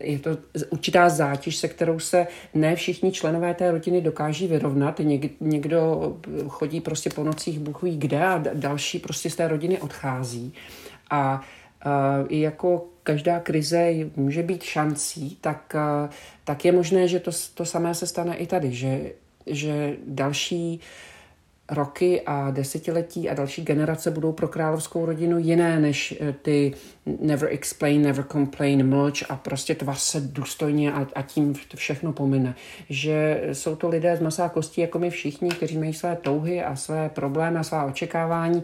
je 0.00 0.18
to 0.18 0.38
určitá 0.70 1.08
zátěž, 1.08 1.56
se 1.56 1.68
kterou 1.68 1.98
se 1.98 2.26
ne 2.54 2.76
všichni 2.76 3.12
členové 3.12 3.54
té 3.54 3.70
rodiny 3.70 4.00
dokáží 4.00 4.46
vyrovnat. 4.46 4.98
Něk, 4.98 5.40
někdo 5.40 6.12
chodí 6.48 6.80
prostě 6.80 7.10
po 7.10 7.24
nocích 7.24 7.58
ví 7.82 7.98
kde 7.98 8.24
a 8.24 8.44
další 8.54 8.98
prostě 8.98 9.30
z 9.30 9.36
té 9.36 9.48
rodiny 9.48 9.78
odchází. 9.78 10.54
A 11.10 11.40
uh, 11.86 12.32
jako 12.32 12.86
každá 13.02 13.40
krize 13.40 13.92
může 14.16 14.42
být 14.42 14.62
šancí, 14.62 15.38
tak, 15.40 15.74
uh, 15.74 16.10
tak 16.44 16.64
je 16.64 16.72
možné, 16.72 17.08
že 17.08 17.20
to, 17.20 17.30
to 17.54 17.64
samé 17.64 17.94
se 17.94 18.06
stane 18.06 18.36
i 18.36 18.46
tady, 18.46 18.72
že, 18.72 19.12
že 19.46 19.96
další 20.06 20.80
uh, 20.82 20.86
roky 21.70 22.22
a 22.26 22.50
desetiletí 22.50 23.30
a 23.30 23.34
další 23.34 23.64
generace 23.64 24.10
budou 24.10 24.32
pro 24.32 24.48
královskou 24.48 25.06
rodinu 25.06 25.38
jiné 25.38 25.80
než 25.80 26.14
eh, 26.20 26.34
ty 26.42 26.74
never 27.20 27.48
explain, 27.52 28.02
never 28.02 28.24
complain, 28.24 28.88
mlč 28.88 29.24
a 29.28 29.36
prostě 29.36 29.74
tvar 29.74 29.96
se 29.96 30.20
důstojně 30.20 30.92
a, 30.92 31.06
a 31.14 31.22
tím 31.22 31.54
všechno 31.76 32.12
pomine. 32.12 32.54
Že 32.90 33.48
jsou 33.52 33.76
to 33.76 33.88
lidé 33.88 34.16
z 34.16 34.20
masa 34.20 34.48
kostí, 34.48 34.80
jako 34.80 34.98
my 34.98 35.10
všichni, 35.10 35.50
kteří 35.50 35.78
mají 35.78 35.94
své 35.94 36.16
touhy 36.16 36.62
a 36.62 36.76
své 36.76 37.08
problémy 37.08 37.58
a 37.58 37.62
svá 37.62 37.84
očekávání 37.84 38.62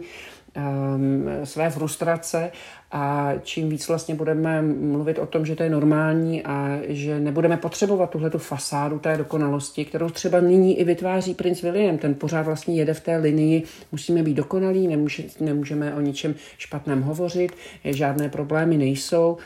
své 1.43 1.69
frustrace 1.69 2.51
a 2.91 3.33
čím 3.43 3.69
víc 3.69 3.87
vlastně 3.87 4.15
budeme 4.15 4.61
mluvit 4.61 5.19
o 5.19 5.25
tom, 5.25 5.45
že 5.45 5.55
to 5.55 5.63
je 5.63 5.69
normální 5.69 6.43
a 6.43 6.79
že 6.87 7.19
nebudeme 7.19 7.57
potřebovat 7.57 8.09
tuhle 8.09 8.29
fasádu 8.37 8.99
té 8.99 9.17
dokonalosti, 9.17 9.85
kterou 9.85 10.09
třeba 10.09 10.39
nyní 10.39 10.79
i 10.79 10.83
vytváří 10.83 11.33
princ 11.33 11.61
William. 11.61 11.97
Ten 11.97 12.15
pořád 12.15 12.41
vlastně 12.41 12.75
jede 12.75 12.93
v 12.93 12.99
té 12.99 13.17
linii, 13.17 13.63
musíme 13.91 14.23
být 14.23 14.33
dokonalí, 14.33 14.87
nemůže, 14.87 15.23
nemůžeme 15.39 15.95
o 15.95 16.01
ničem 16.01 16.35
špatném 16.57 17.01
hovořit, 17.01 17.51
žádné 17.83 18.29
problémy 18.29 18.77
nejsou. 18.77 19.37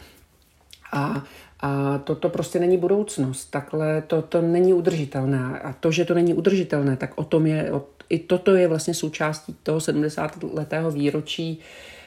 A 0.92 1.24
a 1.62 1.98
toto 1.98 2.30
prostě 2.30 2.60
není 2.60 2.78
budoucnost. 2.78 3.46
Takhle 3.46 4.02
to, 4.02 4.22
to 4.22 4.42
není 4.42 4.74
udržitelné. 4.74 5.60
A 5.60 5.74
to, 5.74 5.92
že 5.92 6.06
to 6.06 6.14
není 6.14 6.34
udržitelné, 6.34 6.98
tak 6.98 7.12
o 7.16 7.24
tom 7.24 7.46
je, 7.46 7.72
o, 7.72 7.84
i 8.10 8.20
toto 8.20 8.56
je 8.56 8.68
vlastně 8.68 8.94
součástí 8.94 9.56
toho 9.64 9.82
70. 9.82 10.44
letého 10.54 10.92
výročí 10.92 11.60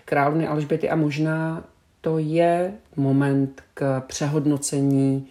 královny 0.04 0.46
Alžběty 0.46 0.90
a 0.90 0.96
možná 0.96 1.64
to 2.00 2.18
je 2.18 2.72
moment 2.96 3.62
k 3.74 4.00
přehodnocení 4.00 5.26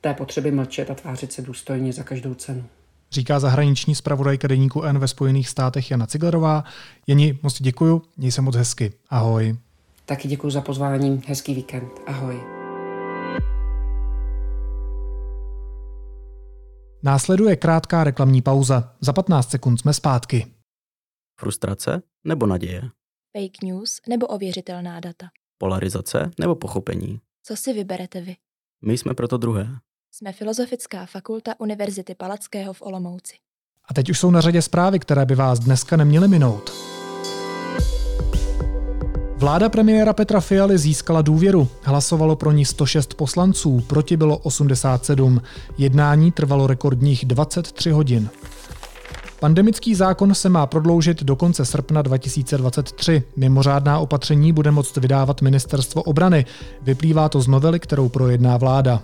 té 0.00 0.14
potřeby 0.14 0.50
mlčet 0.50 0.90
a 0.90 0.94
tvářit 0.94 1.32
se 1.32 1.42
důstojně 1.42 1.92
za 1.92 2.02
každou 2.02 2.34
cenu. 2.34 2.64
Říká 3.12 3.40
zahraniční 3.40 3.94
zpravodajka 3.94 4.48
deníku 4.48 4.82
N 4.82 4.98
ve 4.98 5.08
Spojených 5.08 5.48
státech 5.48 5.90
Jana 5.90 6.06
Ciglerová. 6.06 6.64
Jeni, 7.06 7.38
moc 7.42 7.62
děkuju, 7.62 8.02
měj 8.16 8.32
se 8.32 8.42
moc 8.42 8.56
hezky. 8.56 8.92
Ahoj. 9.10 9.56
Taky 10.06 10.28
děkuji 10.28 10.50
za 10.50 10.60
pozvání, 10.60 11.22
hezký 11.26 11.54
víkend. 11.54 11.90
Ahoj. 12.06 12.51
Následuje 17.04 17.56
krátká 17.56 18.04
reklamní 18.04 18.42
pauza. 18.42 18.96
Za 19.00 19.12
15 19.12 19.50
sekund 19.50 19.78
jsme 19.78 19.92
zpátky. 19.92 20.54
Frustrace 21.40 22.02
nebo 22.24 22.46
naděje? 22.46 22.80
Fake 23.38 23.62
news 23.62 24.00
nebo 24.08 24.26
ověřitelná 24.26 25.00
data? 25.00 25.26
Polarizace 25.58 26.30
nebo 26.40 26.54
pochopení? 26.54 27.20
Co 27.42 27.56
si 27.56 27.72
vyberete 27.72 28.20
vy? 28.20 28.36
My 28.84 28.98
jsme 28.98 29.14
proto 29.14 29.36
druhé. 29.36 29.68
Jsme 30.14 30.32
Filozofická 30.32 31.06
fakulta 31.06 31.60
Univerzity 31.60 32.14
Palackého 32.14 32.72
v 32.72 32.82
Olomouci. 32.82 33.34
A 33.88 33.94
teď 33.94 34.10
už 34.10 34.18
jsou 34.18 34.30
na 34.30 34.40
řadě 34.40 34.62
zprávy, 34.62 34.98
které 34.98 35.26
by 35.26 35.34
vás 35.34 35.58
dneska 35.58 35.96
neměly 35.96 36.28
minout. 36.28 36.70
Vláda 39.42 39.68
premiéra 39.68 40.12
Petra 40.12 40.40
Fialy 40.40 40.78
získala 40.78 41.22
důvěru. 41.22 41.68
Hlasovalo 41.82 42.36
pro 42.36 42.52
ní 42.52 42.64
106 42.64 43.14
poslanců, 43.14 43.80
proti 43.86 44.16
bylo 44.16 44.38
87. 44.38 45.42
Jednání 45.78 46.32
trvalo 46.32 46.66
rekordních 46.66 47.24
23 47.24 47.90
hodin. 47.90 48.28
Pandemický 49.40 49.94
zákon 49.94 50.34
se 50.34 50.48
má 50.48 50.66
prodloužit 50.66 51.22
do 51.22 51.36
konce 51.36 51.64
srpna 51.64 52.02
2023. 52.02 53.22
Mimořádná 53.36 53.98
opatření 53.98 54.52
bude 54.52 54.70
moct 54.70 54.96
vydávat 54.96 55.42
ministerstvo 55.42 56.02
obrany. 56.02 56.46
Vyplývá 56.82 57.28
to 57.28 57.40
z 57.40 57.48
novely, 57.48 57.80
kterou 57.80 58.08
projedná 58.08 58.56
vláda. 58.56 59.02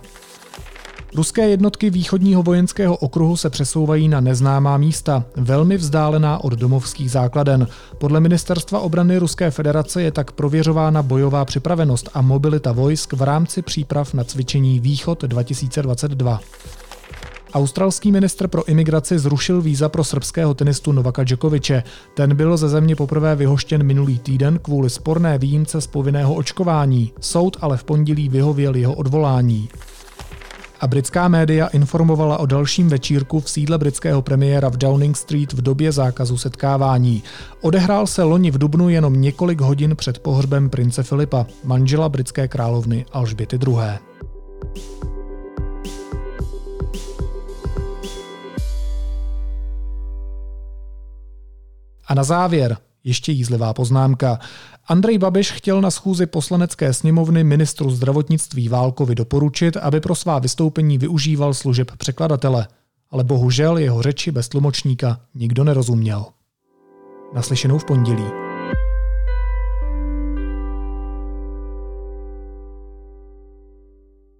Ruské 1.15 1.49
jednotky 1.49 1.89
východního 1.89 2.43
vojenského 2.43 2.97
okruhu 2.97 3.37
se 3.37 3.49
přesouvají 3.49 4.07
na 4.07 4.19
neznámá 4.19 4.77
místa, 4.77 5.25
velmi 5.35 5.77
vzdálená 5.77 6.43
od 6.43 6.53
domovských 6.53 7.11
základen. 7.11 7.67
Podle 7.97 8.19
ministerstva 8.19 8.79
obrany 8.79 9.17
Ruské 9.17 9.51
federace 9.51 10.01
je 10.01 10.11
tak 10.11 10.31
prověřována 10.31 11.03
bojová 11.03 11.45
připravenost 11.45 12.09
a 12.13 12.21
mobilita 12.21 12.71
vojsk 12.71 13.13
v 13.13 13.21
rámci 13.21 13.61
příprav 13.61 14.13
na 14.13 14.23
cvičení 14.23 14.79
Východ 14.79 15.23
2022. 15.23 16.39
Australský 17.53 18.11
ministr 18.11 18.47
pro 18.47 18.69
imigraci 18.69 19.19
zrušil 19.19 19.61
víza 19.61 19.89
pro 19.89 20.03
srbského 20.03 20.53
tenistu 20.53 20.91
Novaka 20.91 21.23
Djokoviče. 21.23 21.83
Ten 22.13 22.35
byl 22.35 22.57
ze 22.57 22.69
země 22.69 22.95
poprvé 22.95 23.35
vyhoštěn 23.35 23.83
minulý 23.83 24.19
týden 24.19 24.59
kvůli 24.59 24.89
sporné 24.89 25.37
výjimce 25.37 25.81
z 25.81 25.87
povinného 25.87 26.33
očkování. 26.33 27.13
Soud 27.19 27.57
ale 27.61 27.77
v 27.77 27.83
pondělí 27.83 28.29
vyhověl 28.29 28.75
jeho 28.75 28.93
odvolání. 28.93 29.69
A 30.81 30.87
britská 30.87 31.27
média 31.27 31.67
informovala 31.67 32.37
o 32.37 32.45
dalším 32.45 32.89
večírku 32.89 33.39
v 33.39 33.49
sídle 33.49 33.77
britského 33.77 34.21
premiéra 34.21 34.69
v 34.69 34.77
Downing 34.77 35.17
Street 35.17 35.53
v 35.53 35.61
době 35.61 35.91
zákazu 35.91 36.37
setkávání. 36.37 37.23
Odehrál 37.61 38.07
se 38.07 38.23
loni 38.23 38.51
v 38.51 38.57
Dubnu 38.57 38.89
jenom 38.89 39.21
několik 39.21 39.61
hodin 39.61 39.95
před 39.95 40.19
pohřbem 40.19 40.69
prince 40.69 41.03
Filipa, 41.03 41.45
manžela 41.63 42.09
britské 42.09 42.47
královny 42.47 43.05
Alžběty 43.11 43.59
II. 43.67 43.77
A 52.07 52.13
na 52.13 52.23
závěr 52.23 52.77
ještě 53.03 53.31
jízlivá 53.31 53.73
poznámka. 53.73 54.39
Andrej 54.89 55.17
Babiš 55.17 55.51
chtěl 55.51 55.81
na 55.81 55.91
schůzi 55.91 56.25
poslanecké 56.25 56.93
sněmovny 56.93 57.43
ministru 57.43 57.89
zdravotnictví 57.89 58.69
Válkovi 58.69 59.15
doporučit, 59.15 59.77
aby 59.77 59.99
pro 59.99 60.15
svá 60.15 60.39
vystoupení 60.39 60.97
využíval 60.97 61.53
služeb 61.53 61.91
překladatele. 61.97 62.67
Ale 63.11 63.23
bohužel 63.23 63.77
jeho 63.77 64.01
řeči 64.01 64.31
bez 64.31 64.49
tlumočníka 64.49 65.21
nikdo 65.35 65.63
nerozuměl. 65.63 66.25
Naslyšenou 67.33 67.77
v 67.77 67.85
pondělí. 67.85 68.23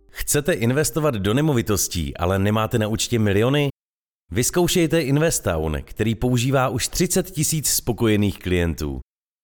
Chcete 0.09 0.53
investovat 0.53 1.15
do 1.15 1.33
nemovitostí, 1.33 2.17
ale 2.17 2.39
nemáte 2.39 2.79
na 2.79 2.87
účtě 2.87 3.19
miliony? 3.19 3.69
Vyzkoušejte 4.31 5.01
Investown, 5.01 5.77
který 5.83 6.15
používá 6.15 6.69
už 6.69 6.87
30 6.87 7.31
tisíc 7.31 7.67
spokojených 7.67 8.39
klientů. 8.39 8.99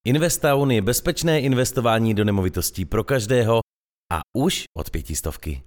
Investown 0.06 0.70
je 0.70 0.82
bezpečné 0.82 1.40
investování 1.40 2.14
do 2.14 2.24
nemovitostí 2.24 2.84
pro 2.84 3.04
každého 3.04 3.60
a 4.12 4.20
už 4.36 4.64
od 4.76 4.90
pětistovky. 4.90 5.62